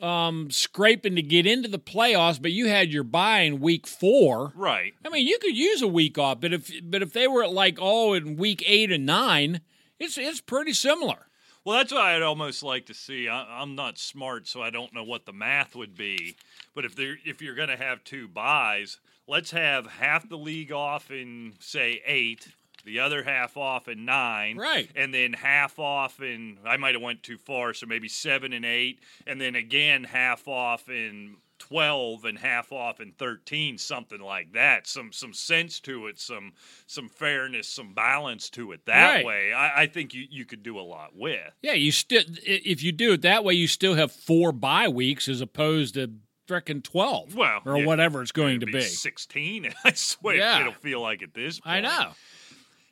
[0.00, 4.52] um, scraping to get into the playoffs, but you had your bye in week four.
[4.54, 4.94] Right.
[5.04, 7.52] I mean, you could use a week off, but if but if they were at
[7.52, 9.60] like oh in week eight and nine,
[9.98, 11.27] it's it's pretty similar.
[11.68, 13.28] Well, that's what I'd almost like to see.
[13.28, 16.34] I, I'm not smart, so I don't know what the math would be.
[16.74, 20.72] But if they're if you're going to have two byes, let's have half the league
[20.72, 22.48] off in say eight,
[22.86, 24.88] the other half off in nine, Right.
[24.96, 28.64] and then half off in I might have went too far, so maybe seven and
[28.64, 31.36] eight, and then again half off in.
[31.58, 36.52] 12 and half off and 13 something like that some some sense to it some
[36.86, 39.24] some fairness some balance to it that Right.
[39.24, 42.82] way I, I think you, you could do a lot with Yeah, you still if
[42.82, 46.12] you do it that way, you still have four bye weeks as opposed to
[46.48, 48.80] frickin' twelve, Well, or yeah, whatever it's going to It'd be.
[48.80, 50.60] 16 i swear Yeah.
[50.60, 52.12] it'll feel like at this point I know.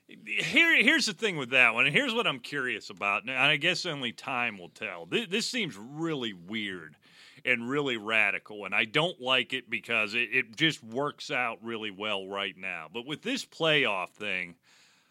[0.08, 3.56] here here's the thing with that one and here's what i'm curious about and i
[3.56, 6.96] guess only time will tell this, this seems really weird
[7.46, 11.90] and really radical and i don't like it because it, it just works out really
[11.90, 12.88] well right now.
[12.92, 14.56] But with this playoff thing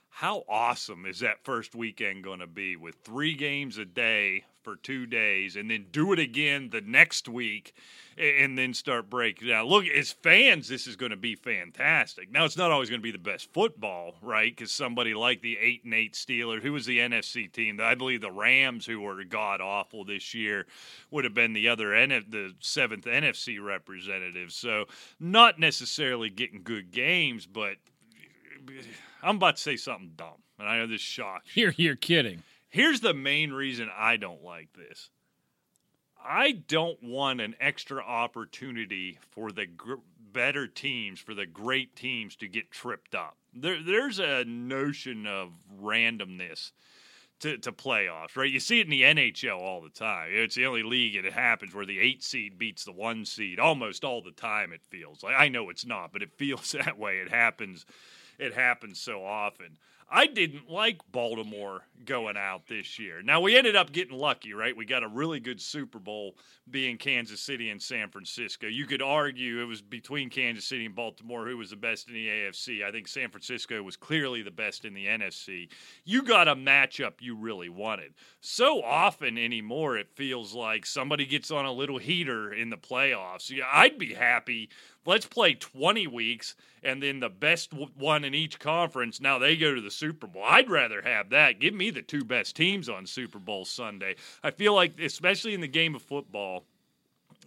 [0.10, 4.75] how awesome is that first weekend going to be with three games a day for
[4.75, 7.73] two days and then do it again the next week
[8.17, 9.67] and then start breaking down?
[9.67, 12.32] Look, as fans, this is going to be fantastic.
[12.32, 14.54] Now, it's not always going to be the best football, right?
[14.54, 18.21] Because somebody like the 8 and 8 Steelers, who was the NFC team, I believe
[18.21, 20.65] the Rams, who were god awful this year,
[21.12, 24.51] would have been the other, the seventh NFC representative.
[24.51, 24.86] So,
[25.19, 27.75] not necessarily getting good games, but
[29.21, 31.63] I'm about to say something dumb, and I know this shocks you.
[31.63, 32.43] You're you're kidding.
[32.76, 35.10] Here's the main reason I don't like this.
[36.22, 39.94] I don't want an extra opportunity for the gr-
[40.34, 43.38] better teams, for the great teams to get tripped up.
[43.54, 46.74] There, there's a notion of randomness
[47.40, 48.52] to, to playoffs, right?
[48.52, 50.32] You see it in the NHL all the time.
[50.34, 54.04] It's the only league it happens where the eight seed beats the one seed almost
[54.04, 54.74] all the time.
[54.74, 57.20] It feels like I know it's not, but it feels that way.
[57.20, 57.86] It happens.
[58.38, 59.78] It happens so often.
[60.10, 63.24] I didn't like Baltimore going out this year.
[63.24, 64.78] Now we ended up getting lucky, right?
[64.78, 66.36] We got a really good Super Bowl
[66.70, 68.68] being Kansas City and San Francisco.
[68.68, 72.13] You could argue it was between Kansas City and Baltimore who was the best in
[72.13, 72.84] the AFC.
[72.84, 75.70] I think San Francisco was clearly the best in the NFC.
[76.04, 78.13] You got a matchup you really wanted.
[78.41, 83.50] So often anymore it feels like somebody gets on a little heater in the playoffs.
[83.50, 84.70] Yeah, I'd be happy
[85.06, 89.20] let's play 20 weeks and then the best one in each conference.
[89.20, 90.44] Now they go to the super bowl.
[90.44, 91.60] I'd rather have that.
[91.60, 94.15] Give me the two best teams on super bowl sunday.
[94.44, 96.65] I feel like especially in the game of football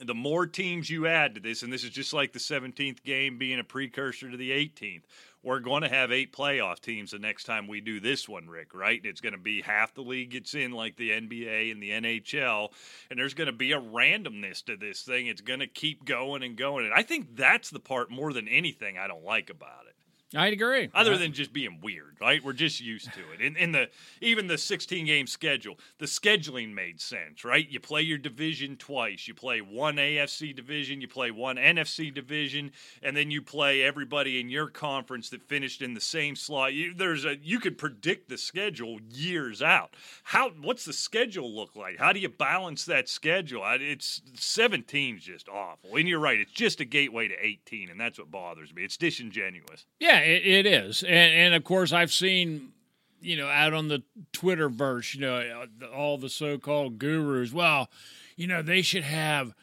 [0.07, 3.39] the more teams you add to this and this is just like the 17th game
[3.39, 5.03] being a precursor to the 18th
[5.43, 8.75] we're going to have eight playoff teams the next time we do this one, Rick,
[8.75, 9.01] right?
[9.05, 12.73] It's going to be half the league gets in, like the NBA and the NHL,
[13.11, 15.27] and there's going to be a randomness to this thing.
[15.27, 16.87] It's going to keep going and going.
[16.87, 19.95] And I think that's the part more than anything I don't like about it.
[20.37, 20.91] I agree.
[20.95, 22.45] other than just being weird, right?
[22.45, 23.41] We're just used to it.
[23.41, 23.88] In, in the
[24.21, 27.67] even the 16 game schedule, the scheduling made sense, right?
[27.69, 29.27] You play your division twice.
[29.27, 34.38] You play one AFC division, you play one NFC division, and then you play everybody
[34.38, 36.75] in your conference that finished in the same slot.
[36.75, 39.95] You, there's a you could predict the schedule years out.
[40.25, 41.99] How what's the schedule look like?
[41.99, 43.62] How do you balance that schedule?
[43.64, 45.97] It's 17 is just awful.
[45.97, 48.85] And you're right, it's just a gateway to 18, and that's what bothers me.
[48.85, 49.87] It's disingenuous.
[49.99, 52.72] Yeah, it, it is, and and of course I've seen,
[53.20, 54.02] you know, out on the
[54.33, 57.52] Twitter verse, you know, uh, all the so-called gurus.
[57.52, 57.90] Well,
[58.37, 59.54] you know, they should have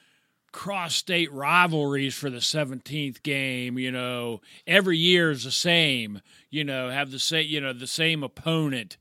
[0.51, 3.77] cross-state rivalries for the 17th game.
[3.77, 6.21] You know, every year is the same.
[6.49, 8.97] You know, have the same, you know, the same opponent,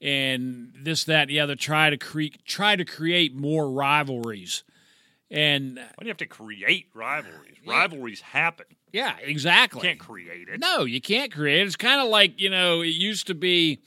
[0.00, 1.56] and this, that, the other.
[1.56, 4.64] Try to create, try to create more rivalries,
[5.30, 7.56] and Why do you have to create rivalries?
[7.66, 8.66] Rivalries happen.
[8.92, 9.80] Yeah, exactly.
[9.80, 10.60] You can't create it.
[10.60, 11.60] No, you can't create.
[11.62, 11.66] it.
[11.66, 13.80] It's kind of like you know it used to be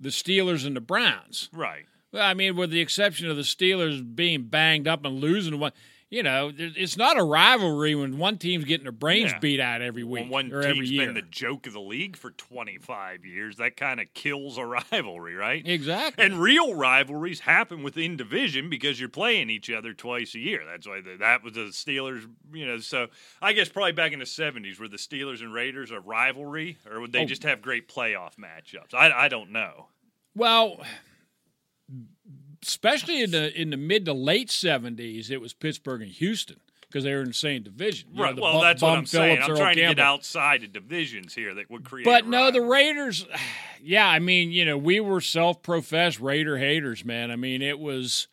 [0.00, 1.48] the Steelers and the Browns.
[1.52, 1.84] Right.
[2.12, 5.72] Well, I mean, with the exception of the Steelers being banged up and losing one,
[6.14, 9.38] you know, it's not a rivalry when one team's getting their brains Yeah.
[9.40, 10.22] beat out every week.
[10.22, 11.06] When one or every year.
[11.06, 15.34] been the joke of the league for 25 years, that kind of kills a rivalry,
[15.34, 15.66] right?
[15.66, 16.24] exactly.
[16.24, 20.62] And real rivalries happen within division because you're playing each other twice a year.
[20.64, 22.78] That's why the, that was the Steelers, you know.
[22.78, 23.08] So
[23.42, 27.00] I guess probably back in the 70s, were the Steelers and Raiders a rivalry, or
[27.00, 27.26] would they Oh.
[27.26, 28.94] just have great playoff matchups?
[28.94, 29.88] I, I don't know.
[30.36, 30.80] well,
[32.66, 37.04] especially in the in the mid to late seventies, it was Pittsburgh and Houston because
[37.04, 38.10] they were in the same division.
[38.14, 38.36] You Right.
[38.36, 39.42] the well, Bum- that's what I'm saying.
[39.42, 42.04] I'm Earl trying to get outside of divisions here that would create.
[42.04, 42.62] But no, the.
[42.62, 43.26] Raiders,
[43.82, 47.30] yeah, I mean, you know, we were self professed Raider haters, man.
[47.30, 48.28] I mean, it was,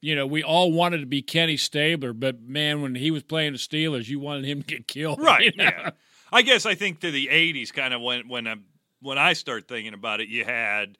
[0.00, 3.52] you know, we all wanted to be Kenny Stabler, but man, when he was playing
[3.52, 5.20] the Steelers, you wanted him to get killed.
[5.20, 5.44] Right.
[5.44, 5.64] you know?
[5.64, 5.90] Yeah.
[6.32, 8.54] I guess I think to the '80s, kind of when when I
[9.00, 10.96] when I start thinking about it, you had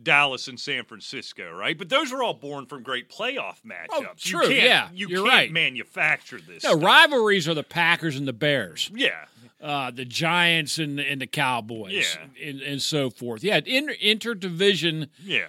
[0.00, 1.76] Dallas and San Francisco, right?
[1.76, 3.88] But those are all born from great playoff matchups.
[3.92, 5.52] Oh, true, can't, yeah, you you're can't right.
[5.52, 6.64] manufacture this.
[6.64, 6.82] No, stuff.
[6.82, 9.26] rivalries are the Packers and the Bears, Yeah.
[9.60, 11.92] uh, the Giants and, and the Cowboys,
[12.40, 12.48] Yeah.
[12.48, 13.44] and, and so forth.
[13.44, 15.46] Yeah, inter- interdivision Yeah.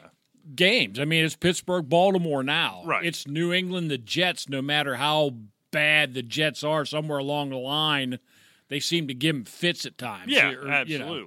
[0.55, 0.99] games.
[0.99, 2.83] I mean, it's Pittsburgh, Baltimore now.
[2.85, 3.05] Right.
[3.05, 4.49] It's New England, the Jets.
[4.49, 5.35] No matter how
[5.71, 8.19] bad the Jets are, somewhere along the line,
[8.67, 10.31] they seem to give them fits at times.
[10.31, 10.51] Yeah.
[10.51, 11.25] Or, you know.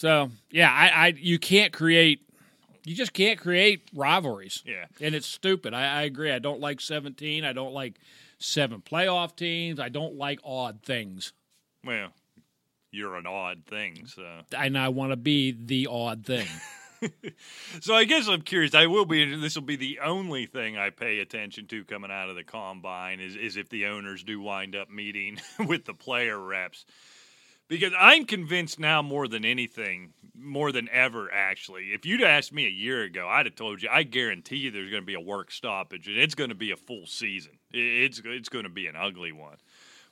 [0.00, 2.22] So yeah, I, I you can't create.
[2.86, 4.62] You just can't create rivalries.
[4.64, 4.86] Yeah.
[4.98, 5.74] and it's stupid.
[5.74, 6.32] I, I agree.
[6.32, 7.44] I don't like seventeen.
[7.44, 7.98] I don't like
[8.38, 9.78] seven playoff teams.
[9.78, 11.34] I don't like odd things.
[11.84, 12.08] Well,
[12.90, 14.26] you're an odd thing, so.
[14.56, 16.46] And I want to be the odd thing.
[17.80, 18.74] So I guess I'm curious.
[18.74, 19.34] I will be.
[19.34, 23.20] This will be the only thing I pay attention to coming out of the combine
[23.20, 26.84] is is if the owners do wind up meeting with the player reps,
[27.70, 31.32] because I'm convinced now more than anything, more than ever.
[31.32, 33.88] Actually, if you'd asked me a year ago, I'd have told you.
[33.90, 36.72] I guarantee you, there's going to be a work stoppage, and it's going to be
[36.72, 37.52] a full season.
[37.72, 39.56] It's it's going to be an ugly one.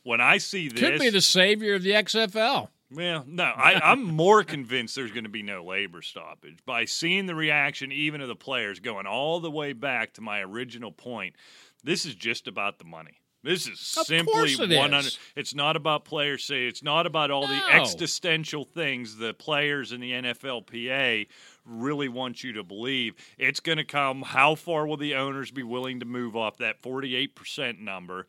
[0.05, 2.69] When I see this, Could be the savior of the XFL.
[2.93, 6.61] well, no, I, I'm more convinced there's going to be no labor stoppage.
[6.65, 10.41] By seeing the reaction, even of the players, going all the way back to my
[10.41, 11.35] original point,
[11.83, 13.21] this is just about the money.
[13.45, 14.99] This is Of simply it 100.
[15.07, 15.19] is.
[15.37, 16.67] It's not about player say.
[16.67, 21.29] It's not about all the existential things the players in the NFLPA
[21.65, 23.15] really want you to believe.
[23.39, 24.23] It's going to come.
[24.23, 28.27] How far will the owners be willing to move off that 48% number?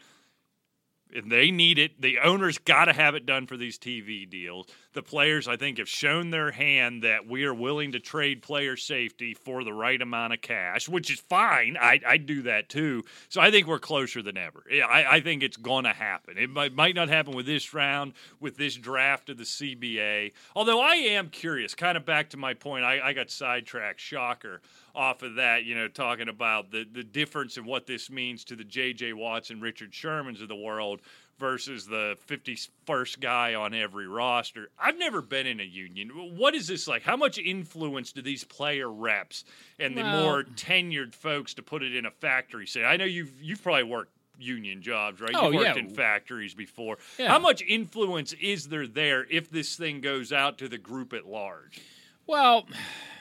[1.11, 1.99] and they need it.
[1.99, 4.67] The owners got to have it done for these TV deals.
[4.93, 8.75] The players, I think, have shown their hand that we are willing to trade player
[8.75, 11.77] safety for the right amount of cash, which is fine.
[11.79, 13.03] I I do that too.
[13.29, 14.63] So I think we're closer than ever.
[14.71, 16.37] I, I think it's going to happen.
[16.37, 20.33] It might, might not happen with this round, with this draft of the CBA.
[20.55, 23.99] Although I am curious, kind of back to my point, I, I got sidetracked.
[23.99, 24.61] Shocker
[24.95, 28.55] off of that, you know, talking about the, the difference in what this means to
[28.55, 29.13] the J.J.
[29.13, 31.01] Watson, Richard Shermans of the world
[31.39, 34.69] versus the 51st guy on every roster.
[34.77, 36.09] I've never been in a union.
[36.09, 37.03] What is this like?
[37.03, 39.45] How much influence do these player reps
[39.79, 42.83] and the Well- more tenured folks to put it in a factory say?
[42.83, 45.31] I know you've you've probably worked union jobs, right?
[45.33, 45.83] Oh, You've worked yeah.
[45.83, 46.97] in factories before.
[47.17, 47.27] Yeah.
[47.27, 51.25] How much influence is there there if this thing goes out to the group at
[51.25, 51.79] large?
[52.27, 52.65] Well,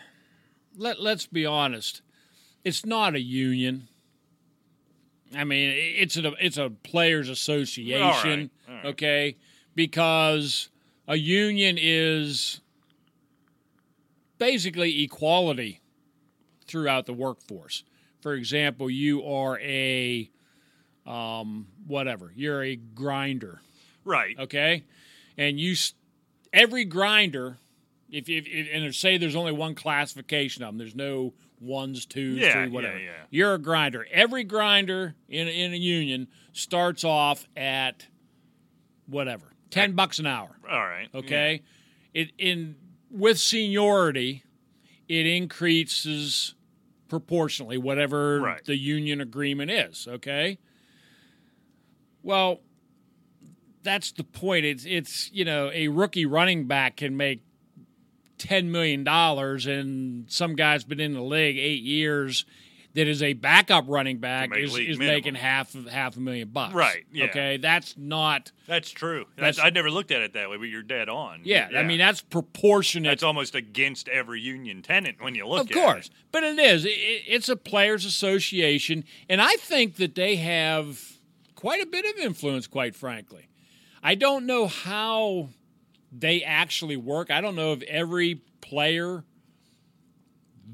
[0.76, 2.02] let let's be honest.
[2.64, 3.88] It's not a union.
[5.36, 8.84] I mean, it's a it's a players association, all right.
[8.86, 9.36] okay?
[9.74, 10.70] Because
[11.06, 12.60] a union is
[14.38, 15.80] basically equality
[16.66, 17.84] throughout the workforce.
[18.20, 20.30] For example, you are a
[21.06, 23.60] um, whatever, you're a grinder,
[24.04, 24.38] Right.
[24.38, 24.84] okay?
[25.36, 25.74] And you
[26.52, 27.58] every grinder,
[28.10, 32.38] if, if, if and say there's only one classification of them, there's no ones, twos,
[32.38, 32.98] Yeah, three, whatever.
[32.98, 33.24] yeah, yeah.
[33.30, 34.06] You're a grinder.
[34.10, 38.06] Every grinder in in a union starts off at
[39.06, 40.56] whatever ten bucks an hour.
[40.68, 41.08] All right.
[41.14, 41.62] Okay,
[42.14, 42.76] it in
[43.10, 44.44] with seniority,
[45.08, 46.54] it increases
[47.08, 48.64] proportionally whatever Right.
[48.64, 50.06] the union agreement is.
[50.06, 50.58] Okay.
[52.22, 52.60] Well,
[53.82, 54.64] that's the point.
[54.64, 57.42] It's it's you know a rookie running back can make
[58.38, 62.44] ten million dollars, and some guy's been in the league eight years.
[62.94, 66.74] That is a backup running back is, is making half of half a million bucks.
[66.74, 67.27] Right, yeah.
[67.27, 67.57] Okay.
[67.59, 68.51] That's not.
[68.66, 69.27] That's true.
[69.37, 71.42] That's- I never looked at it that way, but you're dead on.
[71.44, 73.11] Yeah, I mean that's proportionate.
[73.11, 75.77] that's almost against every union tenant when you look at it.
[75.77, 76.12] of course, it.
[76.33, 76.87] but it is.
[76.87, 81.18] It, it's a players' association, and I think that they have
[81.55, 82.66] quite a bit of influence.
[82.66, 83.48] Quite frankly,
[84.03, 85.51] I don't know how
[86.12, 87.30] they actually work.
[87.30, 89.24] I don't know if every player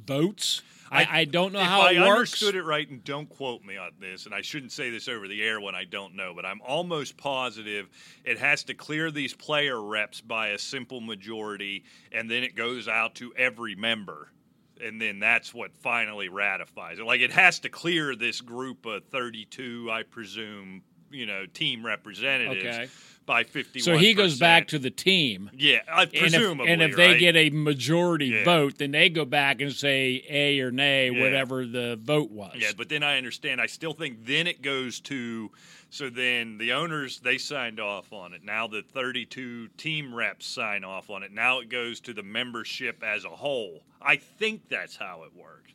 [0.06, 0.62] votes.
[0.90, 2.08] I, I don't know if how I works.
[2.08, 5.26] understood it right, and don't quote me on this, and I shouldn't say this over
[5.26, 7.88] the air when I don't know, but I'm almost positive
[8.24, 12.86] it has to clear these player reps by a simple majority, and then it goes
[12.86, 14.30] out to every member.
[14.84, 17.06] And then that's what finally ratifies it.
[17.06, 20.82] Like it has to clear this group of 32, I presume,
[21.14, 22.88] you know, team representatives Okay.
[23.26, 23.82] by 51.
[23.84, 25.50] So he goes back to the team.
[25.56, 26.34] yeah, I And if,
[26.68, 27.18] and if they right?
[27.18, 28.44] get a majority Yeah.
[28.44, 31.22] vote, then they go back and say A or nay, Yeah.
[31.22, 32.56] whatever the vote was.
[32.58, 33.60] Yeah, but then I understand.
[33.60, 35.50] I still think then it goes to
[35.90, 38.42] so then the owners they signed off on it.
[38.42, 41.30] Now the 32 team reps sign off on it.
[41.32, 43.84] Now it goes to the membership as a whole.
[44.02, 45.70] I think that's how it works.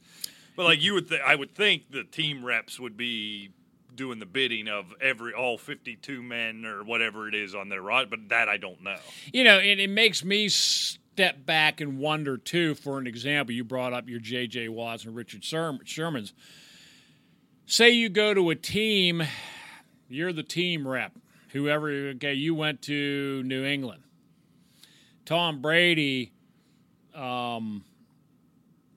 [0.57, 3.51] But like you would, th- I would think the team reps would be
[3.99, 8.09] doing the bidding of every all 52 men or whatever it is on their rod.
[8.09, 8.95] But that I don't know.
[9.33, 12.75] You know, and it makes me step back and wonder too.
[12.75, 14.69] For an example, you brought up your J.J.
[14.69, 16.33] Watts and Richard Sherm- Sherman's.
[17.65, 19.21] Say you go to a team,
[20.07, 21.11] you're the team rep.
[21.49, 24.03] Whoever, okay, you went to New England.
[25.25, 26.31] Tom Brady,
[27.13, 27.83] um,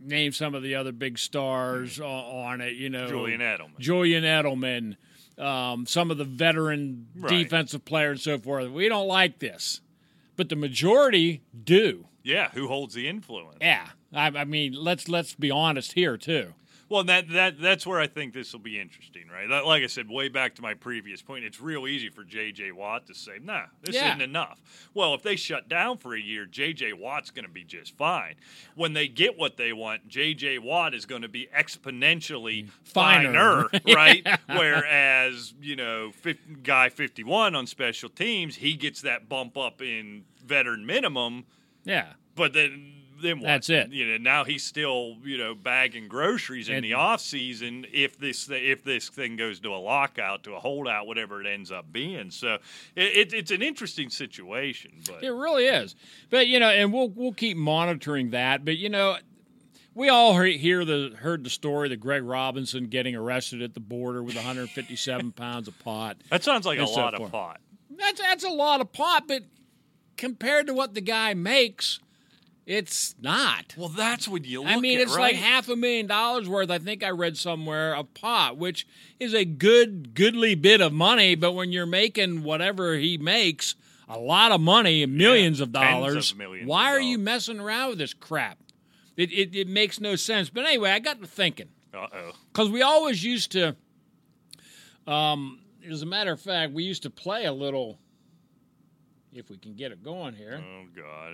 [0.05, 2.75] name some of the other big stars o- on it.
[2.75, 3.79] You know, Julian Edelman.
[3.79, 4.97] Julian Edelman,
[5.43, 7.29] um, some of the veteran Right.
[7.45, 8.71] defensive players and so forth.
[8.71, 9.81] We don't like this,
[10.37, 12.07] but the majority do.
[12.23, 13.59] Yeah, who holds the influence?
[13.61, 16.55] Yeah, I, I mean, let's let's be honest here too.
[16.93, 19.49] Well, that that that's where I think this will be interesting, right?
[19.49, 22.73] That- Like I said, way back to my previous point, it's real easy for J.J.
[22.73, 24.09] Watt to say, "Nah, this Yeah.
[24.09, 24.61] isn't enough."
[24.93, 26.93] Well, if they shut down for a year, J.J.
[26.93, 28.35] Watt's going to be just fine.
[28.75, 30.59] When they get what they want, J.J.
[30.59, 33.69] Watt is going to be exponentially Finer.
[33.71, 34.27] finer, right?
[34.49, 40.25] Whereas you know, fif- guy fifty-one on special teams, he gets that bump up in
[40.45, 41.45] veteran minimum
[41.85, 43.47] Yeah, but then then what?
[43.47, 43.91] That's it.
[43.93, 48.19] You know, now he's still you know bagging groceries in And- the off season if
[48.19, 51.91] this if this thing goes to a lockout to a holdout, whatever it ends up
[51.93, 52.31] being.
[52.31, 52.59] So
[52.95, 54.93] it, it, it's an interesting situation.
[55.07, 55.95] But it really is.
[56.29, 58.65] But you know, and we'll we'll keep monitoring that.
[58.65, 59.17] But you know.
[59.95, 63.81] We all hear hear the heard the story of Greg Robinson getting arrested at the
[63.81, 66.17] border with 157 pounds of pot.
[66.31, 67.27] that sounds like a so lot forth.
[67.29, 67.61] of pot.
[67.91, 69.43] That's that's a lot of pot, but
[70.17, 72.01] compared to what the guy makes,
[72.67, 73.75] it's not.
[73.77, 74.71] Well, that's what you look.
[74.71, 75.35] I mean, at, it's right?
[75.35, 76.71] like half a million dollars worth.
[76.71, 78.87] I think I read somewhere of pot, which
[79.19, 81.35] is a good, goodly bit of money.
[81.35, 83.75] But when you're making whatever he makes,
[84.09, 87.59] a lot of money, millions of tens of dollars, millions why of are you messing
[87.59, 88.59] around with this crap?
[89.17, 90.49] It, it, it makes no sense.
[90.49, 92.33] But anyway, I got to thinking Uh oh.
[92.53, 93.77] because we always used to.
[95.07, 97.99] Um, as a matter of fact, we used to play a little.
[99.35, 101.33] If we can get it going here, Oh God!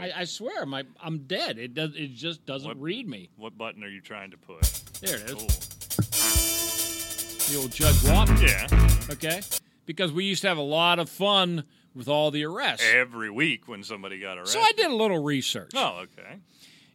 [0.00, 1.58] I, I swear, my I'm dead.
[1.58, 1.94] It does.
[1.94, 3.30] It just doesn't What- read me.
[3.36, 4.68] what button are you trying to push?
[5.00, 5.34] There it is.
[5.34, 5.46] Cool.
[7.50, 8.36] The old Judge Watson.
[8.40, 8.66] Yeah,
[9.10, 9.40] Okay,
[9.86, 11.64] because we used to have a lot of fun
[11.94, 12.84] with all the arrests.
[12.94, 14.52] every week when somebody got arrested.
[14.54, 15.70] So I did a little research.
[15.74, 16.38] Oh, okay.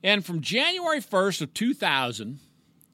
[0.03, 2.39] And from January 1st of 2000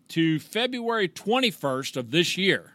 [0.09, 2.73] to February 21st of this year,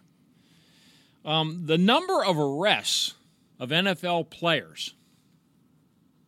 [1.24, 3.14] um, the number of arrests
[3.58, 4.94] of NFL players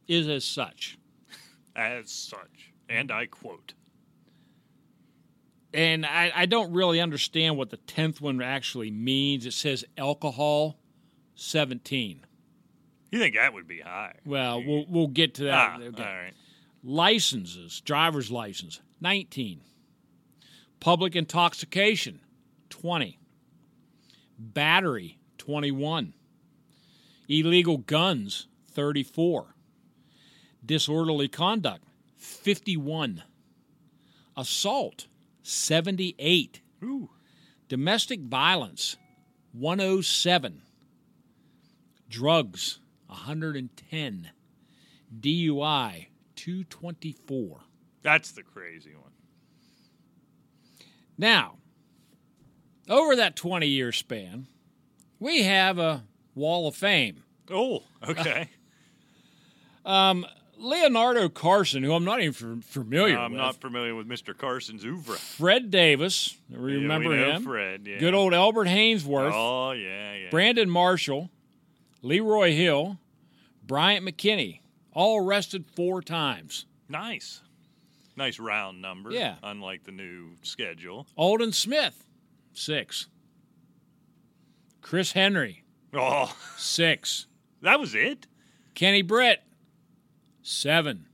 [0.07, 0.98] is as such.
[1.77, 3.75] As such, and I quote.
[5.75, 9.44] And I, I don't really understand what the 10th one actually means.
[9.46, 10.79] It says alcohol
[11.35, 12.25] 17.
[13.13, 14.15] You think that would be high?
[14.25, 15.55] Well, we'll, we'll get to that.
[15.55, 16.02] Ah, Okay.
[16.02, 16.33] all right.
[16.83, 19.61] Licenses, driver's license, 19.
[20.81, 22.21] Public intoxication,
[22.71, 23.19] 20.
[24.38, 26.15] Battery, 21.
[27.29, 29.54] Illegal guns, 34.
[30.64, 31.85] Disorderly conduct,
[32.16, 33.22] 51.
[34.37, 35.06] Assault,
[35.42, 36.60] 78.
[36.83, 37.10] Ooh.
[37.68, 38.96] Domestic violence,
[39.52, 40.62] 107.
[42.08, 44.31] Drugs, 110.
[45.20, 46.06] DUI,
[46.37, 47.60] 224.
[48.02, 49.12] That's the crazy one.
[51.18, 51.56] Now,
[52.88, 54.46] over that 20 year span,
[55.18, 56.04] we have a
[56.39, 57.23] wall of fame.
[57.51, 58.49] Oh, okay.
[59.87, 60.27] Um,
[60.59, 63.41] Leonardo Carson, who I'm not even familiar I'm with.
[63.41, 64.37] not familiar with Mr.
[64.37, 65.17] Carson's oeuvre.
[65.17, 67.45] Fred Davis, remember yeah, him?
[67.45, 67.99] Fred, yeah.
[67.99, 70.31] Good old Albert Haynesworth, Oh, yeah, yeah.
[70.31, 71.31] Brandon Marshall,
[72.03, 72.99] Leroy Hill,
[73.67, 74.61] Bryant McKinnie,
[74.93, 76.67] all arrested four times.
[76.89, 77.41] Nice.
[78.17, 79.11] Nice round number.
[79.13, 79.37] Yeah.
[79.43, 81.07] Unlike the new schedule.
[81.17, 82.05] Aldon Smith,
[82.53, 83.07] six.
[84.83, 85.63] Chris Henry,
[85.95, 87.27] Oh, six.
[87.63, 88.27] that was it?
[88.75, 89.43] Kenny Britt,
[90.43, 91.07] seven.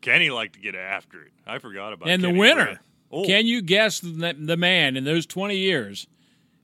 [0.00, 1.32] Kenny liked to get after it.
[1.46, 2.12] I forgot about that.
[2.12, 2.80] and the winner.
[3.10, 6.06] Oh, Can you guess the, the man in those 20 years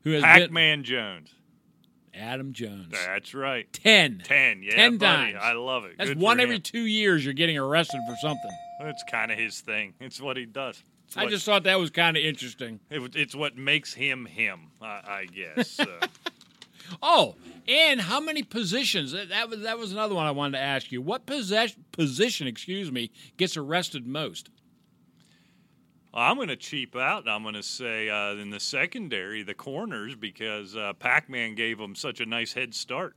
[0.03, 1.35] who has Pac been Man Jones.
[2.13, 2.93] Adam Jones?
[2.93, 3.71] That's right.
[3.73, 4.23] 10.
[4.25, 4.63] 10.
[4.63, 5.33] Yeah, 10 buddy.
[5.33, 5.39] times.
[5.43, 5.97] I love it.
[5.99, 8.51] That's Good one every two years you're getting arrested for something.
[8.83, 9.95] It's kind of his thing.
[10.01, 10.83] It's what he does.
[11.07, 12.79] It's I just thought that was kind of interesting.
[12.91, 15.71] it- it's what makes him him, I, I guess.
[15.71, 15.87] So.
[17.03, 17.37] Oh,
[17.69, 19.13] and how many positions?
[19.13, 21.01] That, that was that was another one I wanted to ask you.
[21.03, 24.51] What possess, position, excuse me, gets arrested most?
[26.13, 27.29] I'm going to cheap out.
[27.29, 31.79] I'm going to say uh, in the secondary, the corners, because uh, Pac Man gave
[31.79, 33.17] them such a nice head start.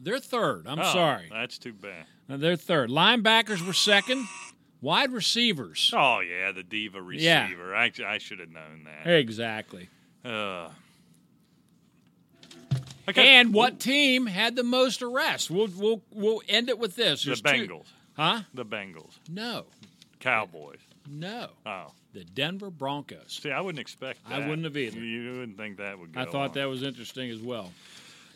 [0.00, 0.66] They're third.
[0.66, 1.28] I'm Oh, sorry.
[1.30, 2.06] That's too bad.
[2.28, 2.90] Uh, They're third.
[2.90, 4.26] Linebackers were second.
[4.80, 5.92] Wide receivers.
[5.94, 7.44] Oh, yeah, the diva Yeah.
[7.44, 7.74] receiver.
[7.74, 9.08] I, I should have known that.
[9.08, 9.88] Exactly.
[10.24, 10.70] Uh,
[13.08, 13.34] okay.
[13.36, 15.50] And what team had the most arrests?
[15.50, 17.22] We'll we'll we'll end it with this.
[17.22, 17.86] The There's two- Bengals.
[18.16, 18.40] Huh?
[18.54, 19.18] The Bengals.
[19.28, 19.64] No.
[20.20, 20.78] Cowboys.
[21.08, 21.48] No.
[21.66, 21.92] Oh.
[22.12, 23.40] The Denver Broncos.
[23.42, 24.42] See, I wouldn't expect that.
[24.42, 24.98] I wouldn't have either.
[25.00, 26.52] You wouldn't think that would go I thought on.
[26.52, 27.72] that was interesting as well.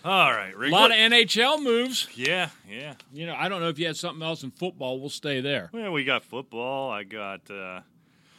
[0.04, 2.08] All right, A lot what- of NHL moves.
[2.14, 2.94] Yeah, yeah.
[3.12, 5.00] You know, I don't know if you had something else in football.
[5.00, 5.70] We'll stay there.
[5.72, 6.90] Well, we got football.
[6.90, 7.50] I got.
[7.50, 7.80] uh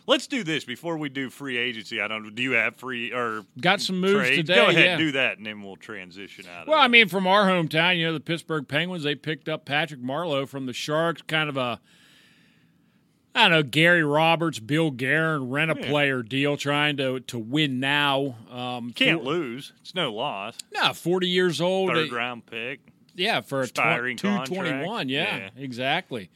[0.09, 2.01] Let's do this before we do free agency.
[2.01, 2.33] I don't.
[2.33, 4.55] Do you have free or Got some moves today.
[4.55, 4.97] Go ahead, yeah.
[4.97, 6.67] do that, and then we'll transition out.
[6.67, 10.01] Well, I mean, from our hometown, you know, the Pittsburgh Penguins, they picked up Patrick
[10.01, 11.79] Marleau from the Sharks, kind of a,
[13.35, 17.79] I don't know, Gary Roberts, Bill Guerin, rent a player deal, trying to to win
[17.79, 18.35] now.
[18.49, 19.73] Um, can't four- lose.
[19.81, 20.57] It's no loss.
[20.73, 21.91] No, 40 years old.
[21.91, 22.79] Third round pick.
[23.13, 25.07] Yeah, for a tw- 221.
[25.09, 25.49] Yeah, Yeah.
[25.55, 26.31] exactly.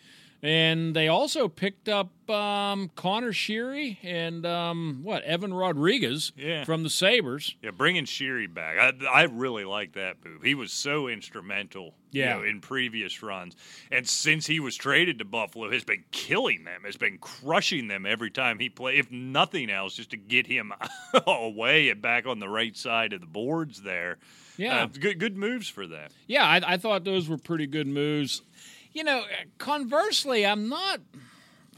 [0.45, 6.65] And they also picked up um, Conor Sheary and um, what Evan Rodrigues Yeah.
[6.65, 7.55] from the Sabres.
[7.63, 8.77] Yeah, bringing Sheary back.
[8.77, 10.43] I, I really like that move.
[10.43, 12.35] He was so instrumental, Yeah.
[12.35, 13.55] you know, in previous runs,
[13.89, 16.81] and since he was traded to Buffalo, has been killing them.
[16.83, 18.97] Has been crushing them every time he play.
[18.97, 20.73] If nothing else, just to get him
[21.25, 24.17] away and back on the right side of the boards there.
[24.57, 24.83] Yeah.
[24.83, 26.11] Uh, good good moves for that.
[26.27, 28.41] Yeah, I, I thought those were pretty good moves.
[28.93, 29.23] You know,
[29.57, 31.01] conversely, I'm not.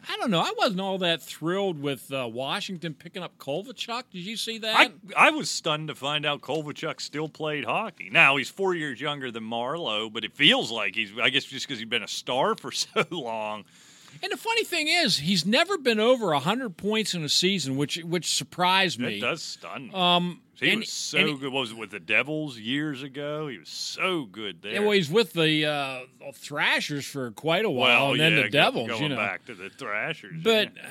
[0.07, 0.41] I don't know.
[0.41, 4.03] I wasn't all that thrilled with uh, Washington picking up Kovalchuk.
[4.11, 4.76] Did you see that?
[4.76, 8.09] I I was stunned to find out Kovalchuk still played hockey.
[8.11, 11.11] Now he's four years younger than Marleau, but it feels like he's.
[11.20, 13.66] I guess just because he's been a star for so long.
[14.24, 17.97] And the funny thing is, he's never been over hundred points in a season, which
[18.03, 19.18] which surprised me.
[19.18, 19.88] It does stun.
[19.88, 19.93] me.
[19.93, 23.47] Um, He and- was so and he- What was it with the Devils years ago?
[23.47, 24.74] He was so good there.
[24.74, 25.99] Yeah, well, he's with the uh,
[26.34, 28.88] Thrashers for quite a while, Well, and then yeah, the Devils.
[28.89, 30.89] Going you know, back to the Thrashers, but yeah.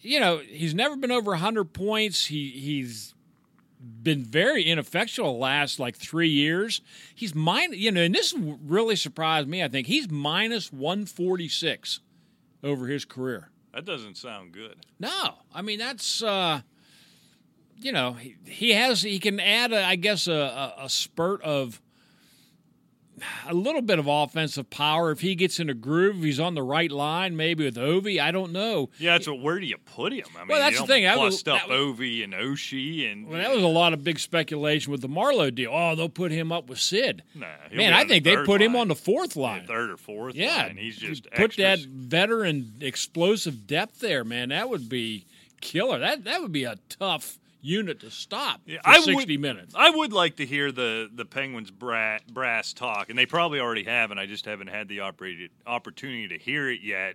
[0.00, 2.26] you know, he's never been over hundred points.
[2.26, 3.14] He he's
[3.80, 6.80] been very ineffectual the last like three years.
[7.14, 9.62] He's minus, you know, and this really surprised me.
[9.62, 11.98] I think he's minus one forty six
[12.62, 13.48] over his career.
[13.74, 14.76] that doesn't sound good.
[14.98, 16.60] No, I mean that's uh,
[17.78, 20.32] you know he, he has he can add a, I guess a,
[20.78, 21.80] a, a spurt of
[23.48, 26.18] a little bit of offensive power if he gets in a groove.
[26.18, 28.20] If he's on the right line, maybe with Ovi.
[28.20, 28.90] I don't know.
[28.98, 29.40] Yeah, that's what.
[29.40, 30.24] Where do you put him?
[30.36, 33.52] I mean, Well, that's the thing, that was- up Ovi and Oshie and Well, that
[33.54, 35.70] was a lot of big speculation with the Marleau deal.
[35.72, 37.22] Oh, they'll put him up with Sid.
[37.34, 39.66] Nah, Man, I on the think they put him on the fourth Yeah, line.
[39.66, 40.34] third or fourth.
[40.34, 40.76] Yeah, line.
[40.76, 44.50] he's just put extra that veteran explosive depth there, man.
[44.50, 45.24] That would be
[45.60, 45.98] killer.
[45.98, 49.74] That that would be a tough unit to stop Yeah, for I sixty would, minutes.
[49.76, 53.84] I would like to hear the the Penguins bra- brass talk, and they probably already
[53.84, 57.14] have, and I just haven't had the operated, opportunity to hear it yet.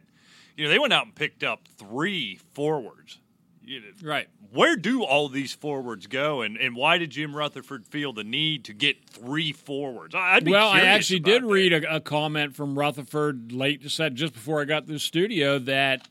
[0.55, 3.19] You know, they went out and picked up three forwards.
[3.63, 4.27] You know, Right.
[4.53, 8.63] where do all these forwards go, and, and why did Jim Rutherford feel the need
[8.65, 10.15] to get three forwards?
[10.15, 11.47] I'd be Well, I actually did that.
[11.47, 16.07] read a, a comment from Rutherford late just before I got to the studio that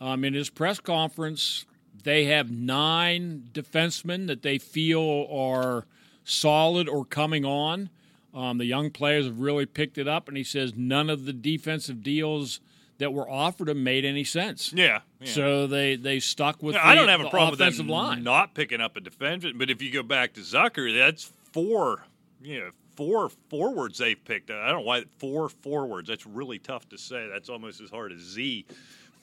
[0.00, 1.66] um, in his press conference
[2.04, 5.86] they have nine defensemen that they feel are
[6.22, 7.90] solid or coming on.
[8.32, 11.32] Um, the young players have really picked it up, and he says none of the
[11.32, 12.60] defensive deals
[12.98, 14.72] that were offered him made any sense.
[14.72, 15.00] Yeah.
[15.20, 15.30] yeah.
[15.30, 16.74] So they they stuck with.
[16.74, 18.22] The, I don't have a problem with offensive line.
[18.22, 22.04] not picking up a defenseman, but if you go back to Zucker, that's four,
[22.42, 24.50] you know, four forwards they've picked.
[24.50, 24.58] up.
[24.58, 26.08] I don't know why four forwards.
[26.08, 27.28] That's really tough to say.
[27.32, 28.66] That's almost as hard as Z.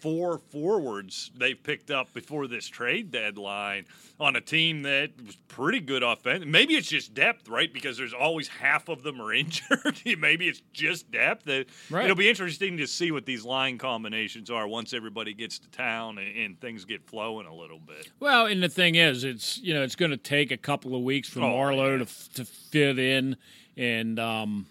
[0.02, 3.86] Four forwards they've picked up before this trade deadline
[4.20, 6.44] on a team that was pretty good offense.
[6.46, 7.72] Maybe it's just depth, right?
[7.72, 10.02] Because there's always half of them are injured.
[10.18, 11.48] Maybe it's just depth.
[11.92, 12.04] Right.
[12.06, 16.18] It'll be interesting to see what these line combinations are once everybody gets to town
[16.18, 18.10] and, and things get flowing a little bit.
[18.20, 21.04] Well, and the thing is, it's you know it's going to take a couple of
[21.04, 22.06] weeks for Oh, Marleau yeah.
[22.06, 23.38] to to fit in,
[23.78, 24.66] and um,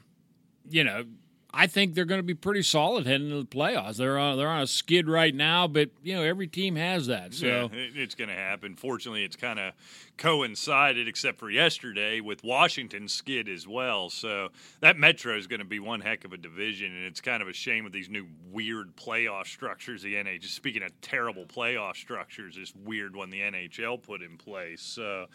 [0.68, 1.04] you know
[1.52, 3.96] I think they're going to be pretty solid heading into the playoffs.
[3.96, 7.34] They're on they're on a skid right now, but you know every team has that.
[7.34, 8.76] So Yeah, it's going to happen.
[8.76, 9.72] Fortunately, it's kind of
[10.20, 14.10] coincided, except for yesterday, with Washington's skid as well.
[14.10, 14.50] So
[14.80, 17.48] that Metro is going to be one heck of a division, and it's kind of
[17.48, 20.42] a shame with these new weird playoff structures the NH.
[20.42, 24.82] Just speaking of terrible playoff structures, this weird one the NHL put in place.
[24.82, 25.26] So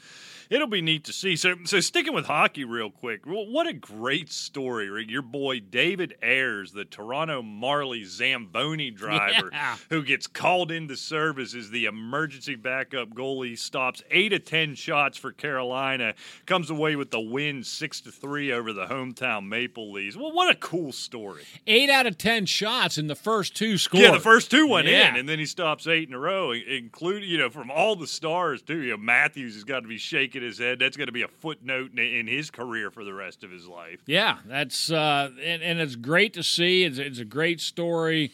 [0.52, 1.36] it'll be neat to see.
[1.36, 6.72] So, so sticking with hockey real quick, what a great story, Your boy David Ayres,
[6.74, 9.78] the Toronto Marley Zamboni driver, Yeah.
[9.90, 14.46] who gets called into service as the emergency backup goalie, stops eight of
[14.76, 16.14] shots for Carolina,
[16.46, 20.16] comes away with the win six to three over the hometown Maple Leafs.
[20.18, 21.44] Well, what a cool story!
[21.68, 24.04] eight out of ten shots in the first two scored.
[24.04, 25.10] Yeah, the first two went Yeah.
[25.10, 28.08] in, and then he stops eight in a row, including you know from all the
[28.08, 28.82] stars too.
[28.82, 30.80] You know, Matthews has got to be shaking his head.
[30.80, 33.68] That's going to be a footnote in, in his career for the rest of his
[33.68, 34.00] life.
[34.06, 36.84] Yeah, that's uh, and, and it's great to see.
[36.84, 38.32] It's, it's a great story.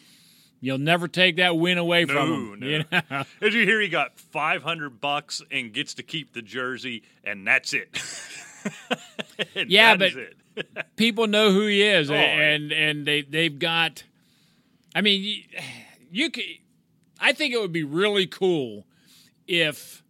[0.64, 2.60] You'll never take that win away No, from him.
[2.60, 2.66] no.
[2.68, 3.24] you know?
[3.40, 7.46] Did you hear he got five hundred bucks and gets to keep the jersey, and
[7.46, 8.00] that's it.
[9.56, 10.12] And Yeah, that
[10.54, 14.04] but- people know who he is, Oh, and and they they've got.
[14.94, 15.42] I mean, you,
[16.12, 16.44] you could.
[17.18, 18.86] I think it would be really cool
[19.48, 20.04] if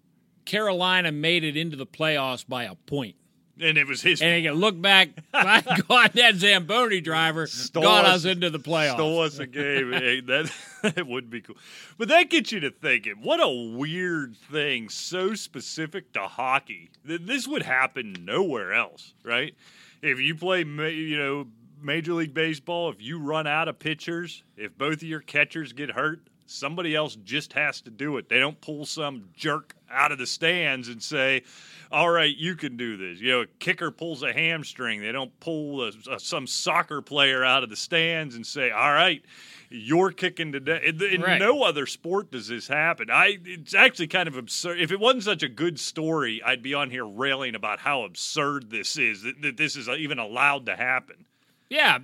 [0.44, 3.14] Carolina made it into the playoffs by a point,
[3.63, 5.11] and it was his and they can look back.
[5.33, 8.95] My God, that Zamboni driver got us, into the playoffs.
[8.95, 9.93] Stole us a game.
[10.03, 10.53] Hey, that
[10.83, 11.57] that would be cool.
[11.99, 16.91] But that gets you to thinking, what a weird thing, so specific to hockey.
[17.07, 19.55] Th- This would happen nowhere else, right?
[20.03, 21.47] If you play, you know,
[21.81, 25.91] Major League Baseball, if you run out of pitchers, if both of your catchers get
[25.91, 28.28] hurt, somebody else just has to do it.
[28.28, 31.43] They don't pull some jerk out of the stands and say,
[31.90, 33.20] all right, you can do this.
[33.20, 35.01] You know, a kicker pulls a hamstring.
[35.03, 38.93] They don't pull a, a- some soccer player out of the stands and say, all
[38.93, 39.22] right,
[39.70, 40.80] you're kicking today.
[40.86, 41.38] In, in Right.
[41.38, 43.11] no other sport does this happen.
[43.11, 44.80] I it's actually kind of absurd.
[44.80, 48.70] If it wasn't such a good story, I'd be on here railing about how absurd
[48.70, 51.24] this is that, that this is even allowed to happen.
[51.73, 52.01] Yeah.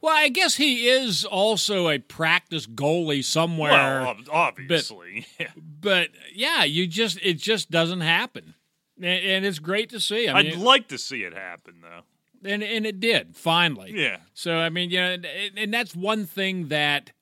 [0.00, 3.70] Well, I guess he is also a practice goalie somewhere.
[3.70, 5.50] Well, ob- obviously, yeah.
[5.56, 8.54] but yeah, you just it just doesn't happen.
[8.96, 10.26] And, and it's great to see.
[10.26, 12.48] I I'd like to see it happen though.
[12.50, 13.92] and and it did finally.
[13.94, 14.18] Yeah.
[14.32, 17.12] So I mean, yeah, and, and that's one thing that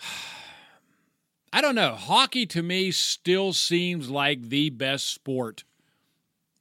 [1.52, 1.94] I don't know.
[1.94, 5.64] Hockey to me still seems like the best sport.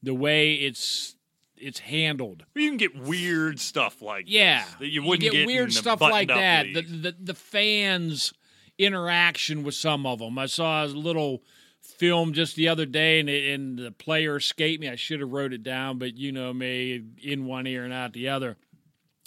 [0.03, 1.15] The way it's
[1.61, 2.45] it's handled.
[2.55, 6.01] You can get weird stuff like Yeah, this that you wouldn't get, get weird stuff
[6.01, 6.67] like that.
[6.73, 8.33] The, the the fans
[8.77, 10.37] interaction with some of them.
[10.37, 11.43] I saw a little
[11.81, 14.89] film just the other day, and, it, and the player escaped me.
[14.89, 18.13] I should have wrote it down, but you know me, in one ear and out
[18.13, 18.57] the other.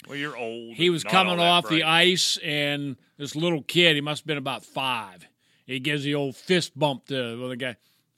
[0.07, 0.75] well, you're old.
[0.75, 4.65] He was coming off the ice, and this little kid, he must have been about
[4.65, 5.25] five.
[5.65, 7.75] He gives the old fist bump to the guy.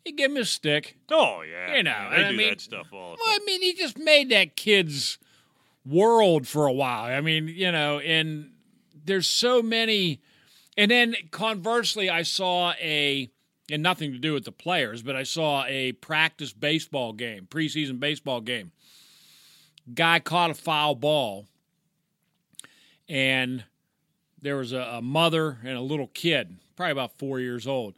[0.07, 0.95] He gave him a stick.
[1.11, 3.35] Oh yeah, You know, they and I do mean- that stuff all the Well.
[3.35, 5.17] I mean, he just made that kid's
[5.85, 7.03] world for a while.
[7.03, 8.51] I mean, you know, and
[9.03, 10.21] there's so many.
[10.77, 13.29] And then conversely, I saw a,
[13.69, 17.99] and nothing to do with the players, but I saw a practice baseball game, preseason
[17.99, 18.71] baseball game.
[19.93, 21.47] Guy caught a foul ball,
[23.09, 23.65] and
[24.41, 27.93] there was a, a mother and a little kid, probably about four years old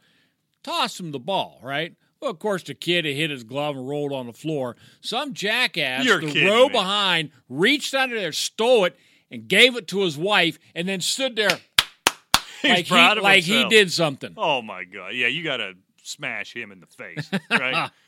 [0.64, 1.95] tossed him the ball, right?
[2.22, 4.76] Well, of course, the kid had hit his glove and rolled on the floor.
[5.00, 6.74] Some jackass, You're the row me.
[6.74, 8.98] behind, reached under there, stole it,
[9.32, 11.50] and gave it to his wife, and then stood there
[12.64, 14.34] like he like he did something.
[14.36, 15.10] Oh my god!
[15.10, 17.90] Yeah, you got to smash him in the face, right?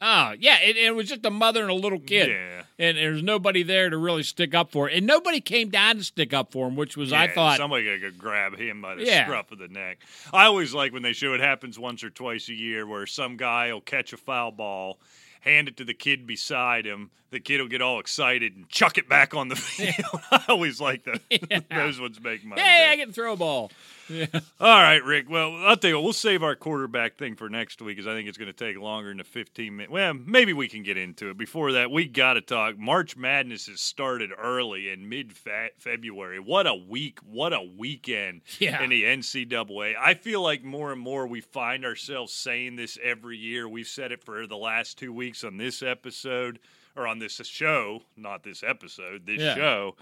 [0.00, 2.62] Oh yeah, it, it was just a mother and a little kid, Yeah.
[2.78, 4.96] and there's nobody there to really stick up for, it.
[4.96, 7.56] and nobody came down to stick up for him, which was I thought.
[7.56, 9.24] somebody could grab him by the Yeah.
[9.26, 9.98] scruff of the neck.
[10.32, 13.36] I always like when they show it happens once or twice a year, where some
[13.36, 14.98] guy will catch a foul ball,
[15.40, 17.10] hand it to the kid beside him.
[17.30, 20.22] The kid will get all excited and chuck it back on the field.
[20.30, 21.18] I always like those.
[21.70, 22.88] Those ones make my hey, day.
[22.90, 23.70] I get to throw a ball.
[24.60, 25.28] All right, Rick.
[25.28, 28.28] Well, I'll tell you we'll save our quarterback thing for next week because I think
[28.28, 29.92] it's going to take longer than the 15 minutes.
[29.92, 31.36] Well, maybe we can get into it.
[31.38, 32.78] Before that, we got to talk.
[32.78, 35.32] March Madness has started early in mid
[35.78, 36.40] February.
[36.40, 37.18] What a week.
[37.20, 38.82] What a weekend Yeah.
[38.82, 39.94] in the NCAA.
[39.98, 43.68] I feel like more and more we find ourselves saying this every year.
[43.68, 46.58] We've said it for the last two weeks on this episode
[46.96, 49.54] or on this show, not this episode, this Yeah.
[49.54, 49.96] show.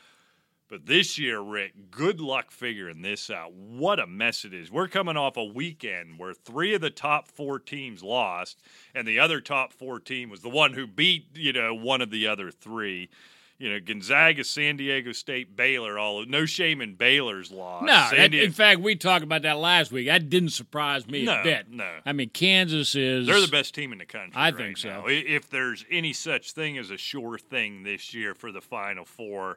[0.69, 3.53] But this year, Rick, good luck figuring this out.
[3.53, 4.71] What a mess it is.
[4.71, 8.61] We're coming off a weekend where three of the top four teams lost,
[8.95, 12.11] and the other top four team was the one who beat, you know, one of
[12.11, 13.09] the other three.
[13.59, 17.85] You know, Gonzaga, San Diego State, Baylor, all no shame in Baylor's loss.
[17.85, 20.09] No, that, in fact, we talked about that last week.
[20.09, 21.71] That didn't surprise me No, a bit.
[21.71, 21.91] no.
[22.05, 24.33] I mean, Kansas is They're the best team in the country.
[24.35, 24.89] I right think so.
[24.91, 25.05] now.
[25.07, 29.57] If there's any such thing as a sure thing this year for the Final Four,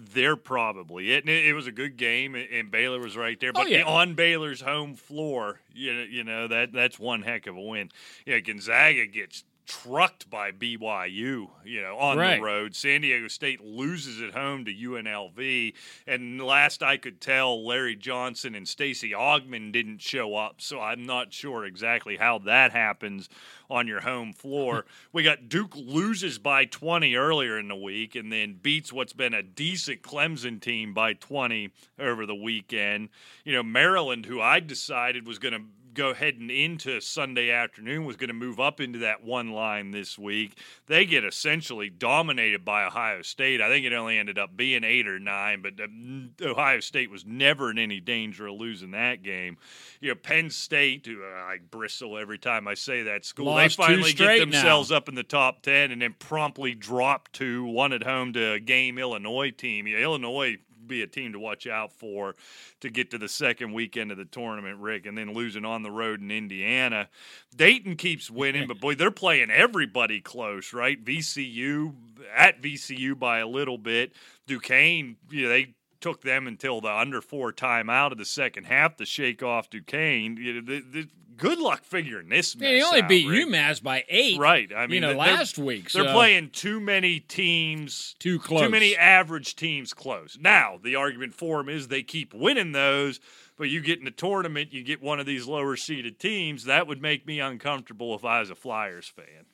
[0.00, 1.24] they're probably it.
[1.24, 3.50] And it, it was a good game, and- and Baylor was right there.
[3.54, 3.82] Oh, But yeah.
[3.82, 7.90] on Baylor's home floor, you know, you know that that's one heck of a win.
[8.24, 12.36] Yeah, Gonzaga gets trucked by BYU, you know, on Right.
[12.36, 12.74] the road.
[12.74, 15.74] San Diego State loses at home to UNLV,
[16.06, 21.04] and last I could tell, Larry Johnson and Stacey Augmon didn't show up, so I'm
[21.04, 23.28] not sure exactly how that happens
[23.68, 24.86] on your home floor.
[25.12, 29.34] we got Duke loses by 20 earlier in the week, and then beats what's been
[29.34, 33.10] a decent Clemson team by 20 over the weekend.
[33.44, 35.60] You know, Maryland, who I decided was going to
[35.98, 40.16] go heading into Sunday afternoon was going to move up into that one line this
[40.16, 40.56] week.
[40.86, 43.60] They get essentially dominated by Ohio State.
[43.60, 47.26] I think it only ended up being eight or nine, but um, Ohio State was
[47.26, 49.58] never in any danger of losing that game.
[50.00, 53.76] You know, Penn State, who uh, I bristle every time I say that school, Lost
[53.76, 54.44] they finally get straight now.
[54.44, 58.52] themselves up in the top 10 and then promptly drop to one at home to
[58.52, 59.88] a game Illinois team.
[59.88, 60.58] Yeah, Illinois
[60.88, 62.34] be a team to watch out for
[62.80, 65.90] to get to the second weekend of the tournament, Rick, and then losing on the
[65.90, 67.08] road in Indiana.
[67.54, 71.02] Dayton keeps winning, but boy, they're playing everybody close, right?
[71.02, 71.94] VCU
[72.34, 74.12] at VCU by a little bit.
[74.46, 78.96] Duquesne, you know, they took them until the under four timeout of the second half
[78.96, 80.36] to shake off Duquesne.
[80.36, 82.54] You know, the, the, good luck figuring this.
[82.54, 83.48] Yeah, he mess only out, beat Rick.
[83.48, 84.38] UMass by eight.
[84.38, 84.70] Right.
[84.74, 85.90] I mean, you know, last week.
[85.90, 88.62] They're playing too many teams, Too close.
[88.62, 90.36] too many average teams close.
[90.40, 93.20] Now, the argument for them is they keep winning those,
[93.56, 96.64] but you get in the tournament, you get one of these lower seeded teams.
[96.64, 99.46] That would make me uncomfortable if I was a Flyers fan.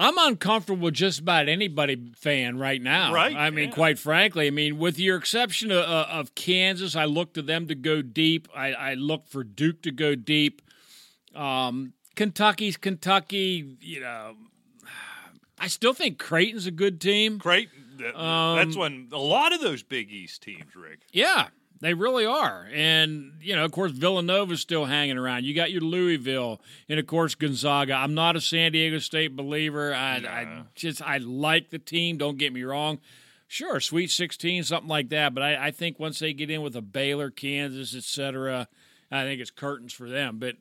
[0.00, 3.12] I'm uncomfortable with just about anybody fan right now.
[3.12, 3.74] Right, I mean, yeah.
[3.74, 7.68] quite frankly, I mean, with your exception of, uh, of Kansas, I look to them
[7.68, 8.48] to go deep.
[8.56, 10.62] I, I look for Duke to go deep.
[11.34, 13.76] Um, Kentucky's Kentucky.
[13.80, 14.36] You know,
[15.58, 17.38] I still think Creighton's a good team.
[17.38, 17.96] Creighton.
[17.98, 21.00] Th- Um, That's when a lot of those Big East teams, Rick.
[21.12, 21.48] Yeah,
[21.80, 22.68] they really are.
[22.72, 25.44] And, you know, of course, Villanova's still hanging around.
[25.44, 27.94] You got your Louisville and, of course, Gonzaga.
[27.94, 29.94] I'm not a San Diego State believer.
[29.94, 32.18] I, I just, I like the team.
[32.18, 32.98] Don't get me wrong.
[33.48, 35.34] Sure, Sweet 16, something like that.
[35.34, 38.68] But I, I think once they get in with a Baylor, Kansas, et cetera,
[39.10, 40.38] I think it's curtains for them.
[40.38, 40.56] But,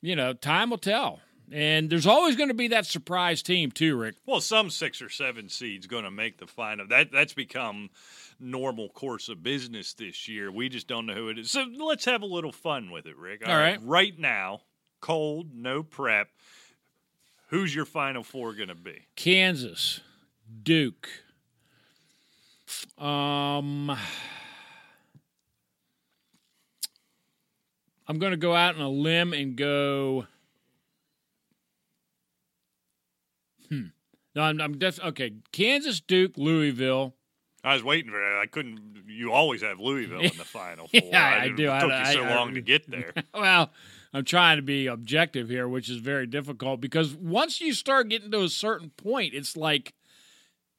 [0.00, 1.20] you know, time will tell.
[1.52, 4.14] And there's always going to be that surprise team, too, Rick.
[4.24, 6.86] Well, some six or seven seeds going to make the final.
[6.88, 7.90] That that's become
[8.40, 10.50] normal course of business this year.
[10.50, 11.50] We just don't know who it is.
[11.50, 13.42] So let's have a little fun with it, Rick.
[13.46, 13.78] All right.
[13.82, 14.62] Right now,
[15.02, 16.28] cold, no prep.
[17.48, 19.02] Who's your final four going to be?
[19.14, 20.00] Kansas,
[20.62, 21.10] Duke.
[22.96, 23.90] Um,
[28.08, 30.26] I'm going to go out on a limb and go.
[34.34, 35.32] No, I'm, I'm def- okay.
[35.52, 37.14] Kansas, Duke, Louisville.
[37.64, 38.38] I was waiting for that.
[38.42, 39.04] I couldn't.
[39.06, 41.00] You always have Louisville in the final four.
[41.04, 41.66] Yeah, I didn't- do.
[41.68, 43.12] It I- took I- you so I- long to get there.
[43.34, 43.70] Well,
[44.14, 48.30] I'm trying to be objective here, which is very difficult because once you start getting
[48.32, 49.94] to a certain point, it's like,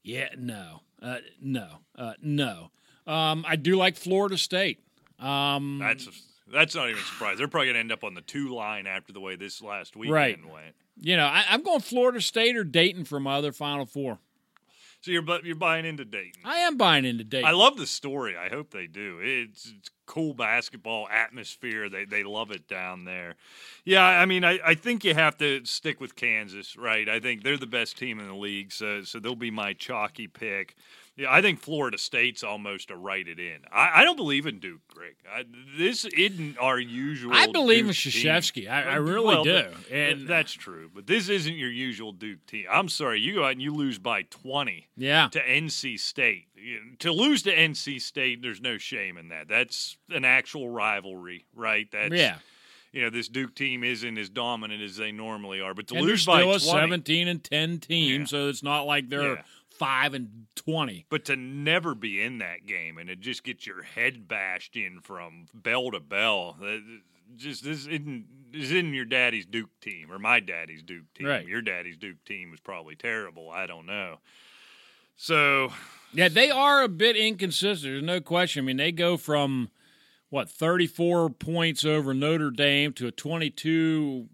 [0.04, 2.70] yeah, no, uh, no, uh, no.
[3.08, 4.80] Um, I do like Florida State.
[5.20, 6.08] Um, That's
[6.52, 7.38] that's not even a surprise.
[7.38, 9.96] They're probably going to end up on the two line after the way this last
[9.96, 10.46] weekend Right.
[10.46, 10.76] went.
[11.00, 14.20] You know, I, I'm going Florida State or Dayton for my other Final Four.
[15.04, 16.44] So you're you're buying into Dayton.
[16.46, 17.46] I am buying into Dayton.
[17.46, 18.38] I love the story.
[18.38, 19.20] I hope they do.
[19.22, 21.90] It's, it's cool basketball atmosphere.
[21.90, 23.36] They they love it down there.
[23.84, 27.10] Yeah, I mean, I, I think you have to stick with Kansas, right?
[27.10, 30.28] I think they're the best team in the league, so so they'll be my chalky
[30.28, 30.76] pick.
[31.16, 33.60] Yeah, I think Florida State's almost a write it in.
[33.72, 35.14] I, I don't believe in Duke, Greg.
[35.32, 35.44] I,
[35.78, 37.34] this isn't our usual.
[37.36, 38.12] I believe in Duke team.
[38.26, 38.68] Krzyzewski.
[38.70, 39.68] I, I really Well, do.
[39.92, 42.66] and that's true, but this isn't your usual Duke team.
[42.72, 46.48] I'm sorry, you go out and you lose by 20 yeah, to NC State.
[47.00, 49.48] To lose to NC State, there's no shame in that.
[49.48, 51.88] That's an actual rivalry, right?
[51.92, 52.38] That's yeah.
[52.92, 56.06] You know, this Duke team isn't as dominant as they normally are, but to And
[56.06, 58.26] lose by a 20, 17 and 10 team, Yeah.
[58.28, 59.42] so it's not like they're Yeah.
[59.78, 61.06] Five and 20.
[61.10, 65.00] but to never be in that game and it just gets your head bashed in
[65.02, 66.58] from bell to bell.
[67.36, 71.28] Just this isn't this isn't your daddy's Duke team or my daddy's Duke team.
[71.28, 71.48] Right.
[71.48, 73.50] Your daddy's Duke team was probably terrible.
[73.50, 74.18] I don't know.
[75.16, 75.72] So
[76.14, 77.92] Yeah, they are a bit inconsistent.
[77.92, 78.64] There's no question.
[78.64, 79.70] I mean, they go from
[80.30, 84.28] what 34 points over Notre Dame to a 22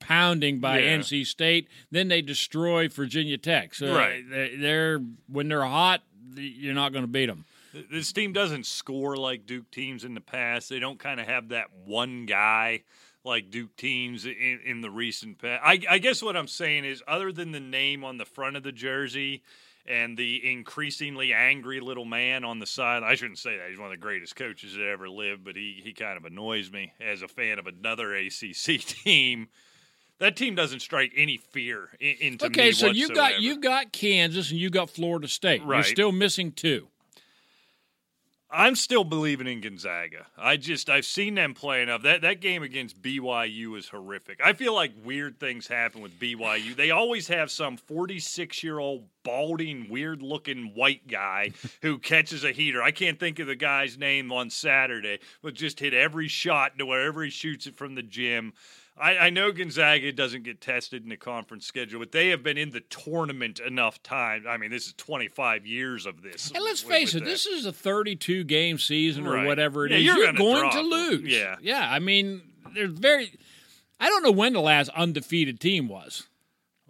[0.00, 0.96] pounding by Yeah.
[0.98, 1.68] NC State.
[1.90, 3.74] Then they destroy Virginia Tech.
[3.74, 4.28] So Right.
[4.28, 6.02] they- they're when they're hot,
[6.36, 7.44] you're not going to beat them.
[7.90, 10.68] this team doesn't score like Duke teams in the past.
[10.68, 12.82] They don't kind of have that one guy
[13.24, 15.60] like Duke teams in, in the recent past.
[15.64, 18.62] I, I guess what I'm saying is, other than the name on the front of
[18.62, 19.42] the jersey
[19.86, 23.68] and the increasingly angry little man on the side, I shouldn't say that.
[23.70, 26.70] He's one of the greatest coaches that ever lived, but he, he kind of annoys
[26.70, 29.48] me as a fan of another ACC team.
[30.20, 33.92] That team doesn't strike any fear in, into me Okay, so you got you got
[33.92, 35.62] Kansas and you got Florida State.
[35.62, 36.88] You're still missing two.
[38.56, 40.26] I'm still believing in Gonzaga.
[40.38, 42.02] I just I've seen them play enough.
[42.02, 44.40] That that game against BYU was horrific.
[44.42, 46.76] I feel like weird things happen with BYU.
[46.76, 51.50] They always have some 46 year old balding, weird looking white guy
[51.82, 52.80] who catches a heater.
[52.80, 56.86] I can't think of the guy's name on Saturday, but just hit every shot to
[56.86, 58.52] wherever he shoots it from the gym.
[58.96, 62.56] I, I know Gonzaga doesn't get tested in the conference schedule, but they have been
[62.56, 64.46] in the tournament enough times.
[64.48, 66.52] I mean, this is 25 years of this.
[66.54, 67.30] And let's with- face with it, that.
[67.30, 70.04] this is a 32 game season or whatever it Yeah, is.
[70.04, 71.22] you're You're, drop to lose.
[71.22, 71.56] Yeah.
[71.60, 71.88] Yeah.
[71.90, 72.42] I mean,
[72.72, 73.32] there's very.
[73.98, 76.28] I don't know when the last undefeated team was.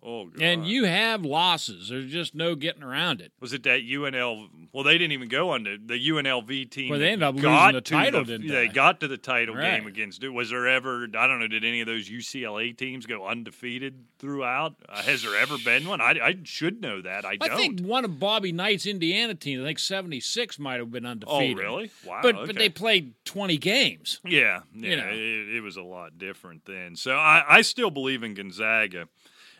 [0.07, 0.43] Oh, God.
[0.43, 1.89] And you have losses.
[1.89, 3.33] There's just no getting around it.
[3.41, 4.49] was it that UNL?
[4.73, 5.79] Well, they didn't even go on the
[6.11, 6.91] UNLV team.
[6.91, 8.67] Well, they ended up losing the title, the- didn't they?
[8.67, 8.69] they?
[8.69, 9.79] got to the title Right.
[9.79, 10.29] game against it.
[10.29, 11.05] Was there ever?
[11.17, 11.49] I don't know.
[11.49, 14.75] Did any of those UCLA teams go undefeated throughout?
[14.89, 16.01] Uh, has there ever been one?
[16.01, 17.25] I, I should know that.
[17.25, 17.57] I, I don't.
[17.57, 21.57] think one of Bobby Knight's Indiana teams, I think 76 might have been undefeated.
[21.59, 21.91] oh, really?
[22.07, 22.21] Wow.
[22.23, 22.47] But okay.
[22.47, 24.21] but they played 20 games.
[24.25, 25.09] Yeah, yeah, You know.
[25.09, 26.97] it, it was a lot different then.
[26.97, 29.09] So I, I still believe in Gonzaga,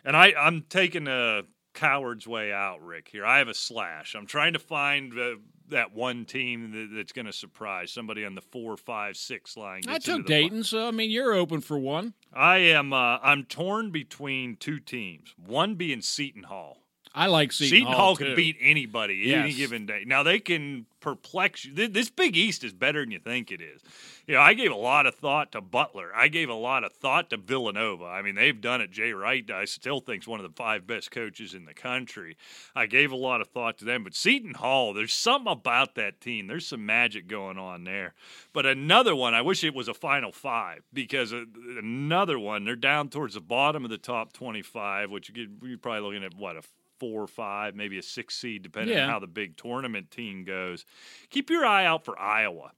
[0.05, 1.43] and I, I'm taking a
[1.73, 3.09] coward's way out, Rick.
[3.11, 4.15] Here, I have a slash.
[4.15, 5.37] I'm trying to find uh,
[5.69, 9.83] that one team that, that's going to surprise somebody on the four, five, six line.
[9.89, 12.15] I took Dayton, so I mean you're open for one.
[12.33, 12.93] I am.
[12.93, 15.35] Uh, I'm torn between two teams.
[15.45, 16.84] One being Seton Hall.
[17.15, 18.25] I like Seton, Seton, Hall, too.
[18.25, 20.03] can beat anybody any given day.
[20.05, 21.89] Now they can perplex you.
[21.89, 23.83] This Big East is better than you think it is.
[24.27, 26.11] You know, I gave a lot of thought to Butler.
[26.15, 28.07] I gave a lot of thought to Villanova.
[28.07, 28.91] I mean, they've done it.
[28.91, 32.37] Jay Wright, I still think, think's one of the five best coaches in the country.
[32.75, 34.03] I gave a lot of thought to them.
[34.03, 36.47] But Seton Hall, there's something about that team.
[36.47, 38.15] There's some magic going on there.
[38.53, 41.45] But another one, I wish it was a Final Five because uh,
[41.79, 46.25] another one, they're down towards the bottom of the top 25, which you're probably looking
[46.25, 46.63] at what a
[47.05, 49.05] four or five, maybe a six seed, depending Yeah.
[49.05, 50.87] on how the big tournament team goes.
[51.29, 52.73] Keep your eye out for Iowa.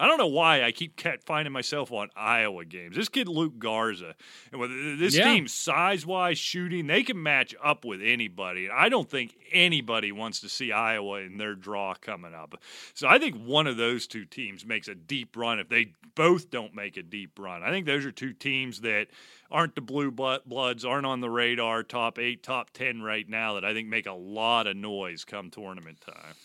[0.00, 2.96] I don't know why I keep finding myself on Iowa games.
[2.96, 4.14] This kid Luka Garza,
[4.50, 5.24] and this Yeah.
[5.24, 8.70] team size wise, shooting, they can match up with anybody.
[8.70, 12.54] I don't think anybody wants to see Iowa in their draw coming up.
[12.94, 16.50] So I think one of those two teams makes a deep run if they both
[16.50, 17.62] don't make a deep run.
[17.62, 19.08] I think those are two teams that
[19.50, 23.52] aren't the blue bloods, aren't on the radar, top eight, top ten right now.
[23.52, 26.36] That I think make a lot of noise come tournament time.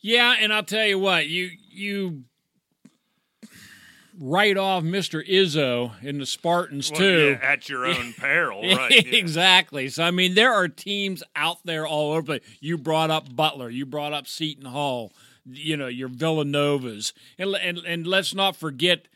[0.00, 2.24] Yeah, and I'll tell you what, you you
[4.20, 5.26] write off Mr.
[5.28, 7.38] Izzo in the Spartans Well, too.
[7.40, 8.90] yeah, at your own peril, right?
[9.06, 9.18] yeah.
[9.18, 9.88] exactly.
[9.88, 12.20] So I mean, there are teams out there all over.
[12.34, 12.56] the place.
[12.60, 13.70] You brought up Butler.
[13.70, 15.12] You brought up Seton Hall.
[15.46, 19.06] You know your Villanovas, and and and let's not forget.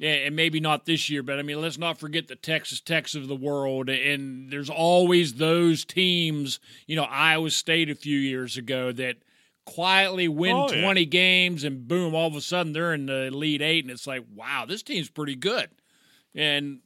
[0.00, 3.28] And maybe not this year, but I mean, let's not forget the Texas Techs of
[3.28, 3.88] the world.
[3.88, 9.18] And there's always those teams, you know, Iowa State a few years ago that
[9.64, 10.82] quietly win Oh, yeah.
[10.82, 13.84] 20 games and boom, all of a sudden they're in the lead Eight.
[13.84, 15.70] And it's like, wow, this team's pretty good.
[16.34, 16.80] And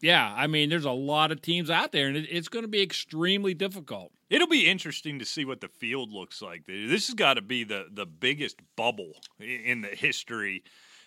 [0.00, 2.68] Yeah, I mean, there's a lot of teams out there, and it, it's going to
[2.68, 4.12] be extremely difficult.
[4.30, 6.64] It'll be interesting to see what the field looks like.
[6.66, 10.62] This has got to be the the biggest bubble in the history.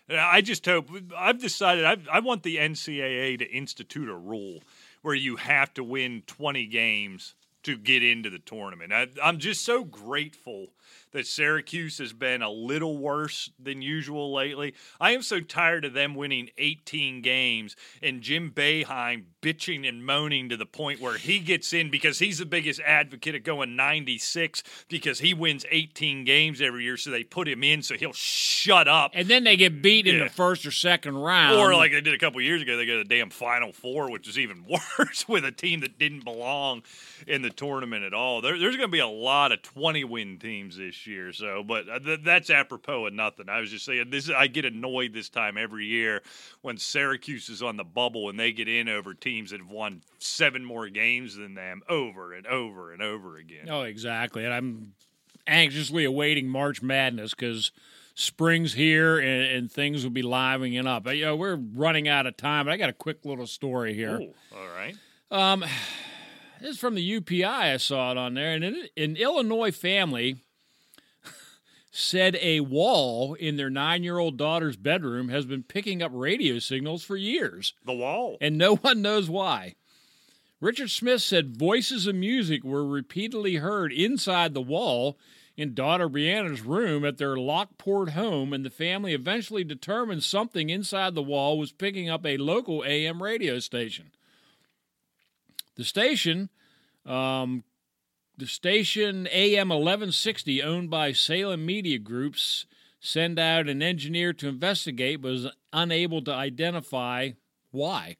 [0.09, 0.89] I just hope.
[1.17, 4.59] I've decided I, I want the NCAA to institute a rule
[5.01, 8.91] where you have to win 20 games to get into the tournament.
[8.91, 10.67] I, I'm just so grateful
[11.13, 14.73] that Syracuse has been a little worse than usual lately.
[14.99, 20.49] I am so tired of them winning 18 games and Jim Boeheim bitching and moaning
[20.49, 24.63] to the point where he gets in because he's the biggest advocate of going 96
[24.89, 26.97] because he wins 18 games every year.
[26.97, 29.11] So they put him in so he'll shut up.
[29.13, 31.59] And then they get beat in the first or second round.
[31.59, 34.27] Or like they did a couple years ago, they got a damn Final Four, which
[34.27, 34.65] is even
[34.97, 36.81] worse with a team that didn't belong
[37.27, 38.41] in the tournament at all.
[38.41, 41.33] There, there's going to be a lot of 20 win teams this year.
[41.33, 43.49] So, but uh, th- that's apropos of nothing.
[43.49, 44.29] I was just saying this.
[44.29, 46.21] I get annoyed this time every year
[46.61, 50.01] when Syracuse is on the bubble and they get in over teams that have won
[50.19, 53.67] seven more games than them over and over and over again.
[53.69, 54.45] Oh, exactly.
[54.45, 54.93] And I'm
[55.47, 57.71] anxiously awaiting March Madness because
[58.15, 61.03] spring's here and, and things will be livening up.
[61.03, 63.93] But, you know, we're running out of time, but I got a quick little story
[63.93, 64.19] here.
[64.19, 64.95] Ooh, all right.
[65.31, 65.61] Um,
[66.61, 67.45] this is from the UPI.
[67.45, 70.37] I saw it on there, and an, an Illinois family
[71.95, 77.15] said a wall in their nine-year-old daughter's bedroom has been picking up radio signals for
[77.15, 78.37] years, The wall.
[78.41, 79.75] and no one knows why.
[80.59, 85.19] Richard Smith said voices of music were repeatedly heard inside the wall
[85.55, 91.13] in daughter Brianna's room at their Lockport home, and the family eventually determined something inside
[91.13, 94.09] the wall was picking up a local AM radio station.
[95.75, 96.49] The station,
[97.05, 97.63] um,
[98.37, 102.65] the station AM 1160, owned by Salem Media Groups,
[102.99, 107.31] sent out an engineer to investigate, but was unable to identify
[107.71, 108.17] why.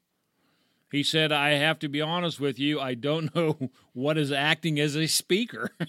[0.92, 4.78] He said, I have to be honest with you, I don't know what is acting
[4.78, 5.70] as a speaker.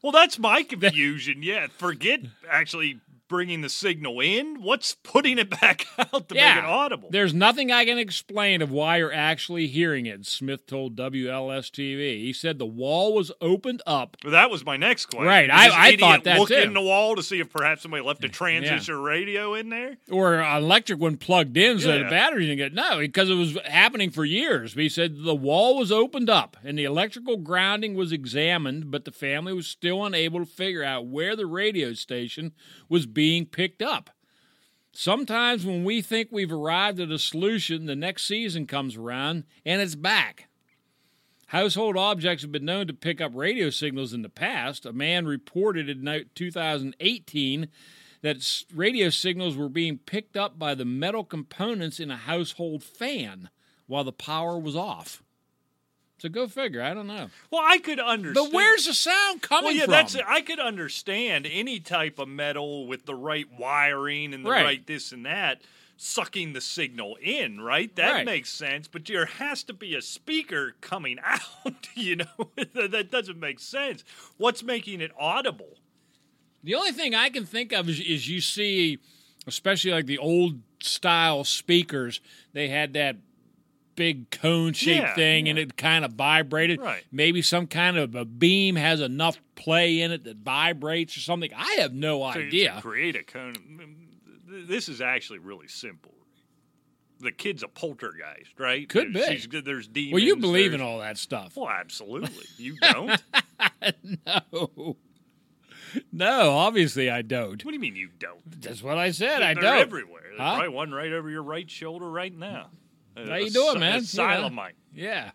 [0.00, 1.42] Well, that's my confusion.
[1.42, 3.00] Yeah, forget actually
[3.34, 4.62] bringing the signal in.
[4.62, 7.08] What's putting it back out to make it audible?
[7.10, 12.20] There's nothing I can explain of why you're actually hearing it, Smith told WLS TV.
[12.22, 14.16] He said the wall was opened up.
[14.22, 15.26] Well, that was my next question.
[15.26, 16.54] Right, I- I thought that look too.
[16.54, 19.96] in the wall to see if perhaps somebody left a transistor radio in there.
[20.12, 23.58] Or an electric one plugged in so the battery didn't get no, because it was
[23.66, 24.74] happening for years.
[24.74, 29.10] He said the wall was opened up and the electrical grounding was examined, but the
[29.10, 32.52] family was still unable to figure out where the radio station
[32.88, 34.10] was being picked up.
[34.92, 39.82] Sometimes when we think we've arrived at a solution, the next season comes around and
[39.82, 40.48] it's back.
[41.48, 44.86] Household objects have been known to pick up radio signals in the past.
[44.86, 47.68] A man reported in 2018
[48.22, 53.50] that radio signals were being picked up by the metal components in a household fan
[53.86, 55.22] while the power was off.
[56.24, 56.80] So go figure.
[56.80, 57.28] I don't know.
[57.50, 58.48] Well, I could understand.
[58.50, 59.92] But where's the sound coming well, yeah, from?
[59.92, 64.64] that's I could understand any type of metal with the right wiring and the right,
[64.64, 64.86] Right.
[64.86, 65.60] this and that
[65.98, 67.94] sucking the signal in, right?
[67.96, 68.24] That Right.
[68.24, 68.88] makes sense.
[68.88, 71.88] But there has to be a speaker coming out.
[71.94, 74.02] You know, that that doesn't make sense.
[74.38, 75.76] What's making it audible?
[76.62, 78.98] The only thing I can think of is, is you see,
[79.46, 82.22] especially like the old style speakers,
[82.54, 83.16] they had that
[83.96, 86.80] big cone shaped Yeah, thing and it kind of vibrated.
[86.80, 87.04] Right.
[87.12, 91.50] Maybe some kind of a beam has enough play in it that vibrates or something.
[91.56, 92.74] I have no to- idea.
[92.76, 93.54] To create a cone.
[94.46, 96.12] This is actually really simple.
[97.20, 98.88] The kid's a poltergeist, right?
[98.88, 99.22] Could be.
[99.38, 100.12] She's- there's demons.
[100.14, 101.56] well, you believe in all that stuff.
[101.56, 102.44] Well, absolutely.
[102.58, 103.22] You don't.
[104.26, 104.96] No.
[106.10, 107.64] No, obviously I don't.
[107.64, 108.60] what do you mean you don't?
[108.60, 109.42] That's what I said.
[109.44, 109.78] I They're don't.
[109.78, 110.22] everywhere.
[110.24, 110.54] There's Huh?
[110.56, 112.70] probably one right over your right shoulder right now.
[113.16, 113.98] How you doing, man?
[113.98, 114.46] A You know.
[114.94, 115.30] Yeah.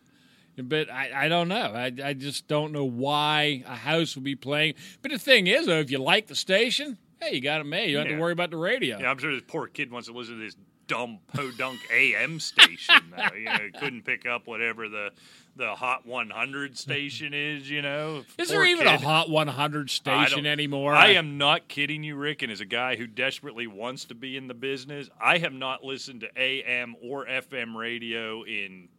[0.62, 1.72] But I, I don't know.
[1.74, 4.74] I, I just don't know why a house would be playing.
[5.02, 7.90] But the thing is, though, if you like the station, hey, you got it made.
[7.90, 9.00] You don't have to worry about the radio.
[9.00, 10.58] Yeah, I'm sure this poor kid wants to listen to this
[10.90, 13.14] dumb podunk AM station.
[13.16, 13.34] Though.
[13.36, 15.12] You know, couldn't pick up whatever the
[15.56, 17.70] the Hot 100 station is.
[17.70, 18.96] You know, Is there even kid.
[18.96, 20.94] a Hot 100 station don't- anymore?
[20.94, 22.42] I am not kidding you, Rick.
[22.42, 25.84] And as a guy who desperately wants to be in the business, I have not
[25.84, 28.90] listened to AM or FM radio in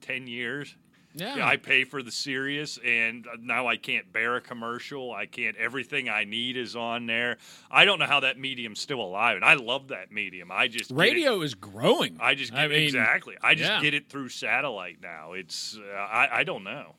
[0.00, 0.76] ten years.
[1.14, 1.46] Yeah.
[1.46, 5.12] I pay for the Sirius, and now I can't bear a commercial.
[5.12, 5.56] I can't.
[5.56, 7.38] Everything I need is on there.
[7.70, 10.50] I don't know how that medium's still alive, and I love that medium.
[10.50, 12.18] I just radio is growing.
[12.20, 13.36] I just get I mean, exactly.
[13.42, 13.80] I just yeah.
[13.80, 15.32] get it through satellite now.
[15.32, 16.96] It's uh, I, I don't know.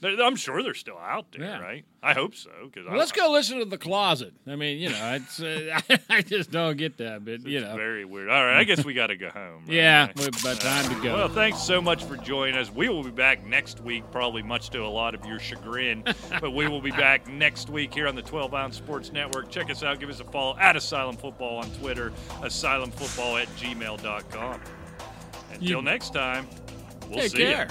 [0.00, 1.58] I'm sure they're still out there, Yeah.
[1.58, 1.84] right?
[2.00, 2.50] I hope so.
[2.64, 4.32] Because Well, let's go listen to the closet.
[4.46, 7.74] I mean, you know, it's uh, I just don't get that, but you It's know,
[7.76, 8.28] very weird.
[8.30, 9.64] All right, I guess we got to go home.
[9.66, 9.72] right?
[9.74, 11.14] yeah, well, about time to go.
[11.14, 12.70] Well, thanks so much for joining us.
[12.72, 16.04] We will be back next week, probably much to a lot of your chagrin,
[16.40, 19.50] but we will be back next week here on the 12 Ounce Sports Network.
[19.50, 19.98] Check us out.
[19.98, 24.60] Give us a follow at Asylum Football on Twitter, asylumfootball at gmail.com.
[25.50, 26.46] Until You- next time,
[27.08, 27.68] we'll Take see care.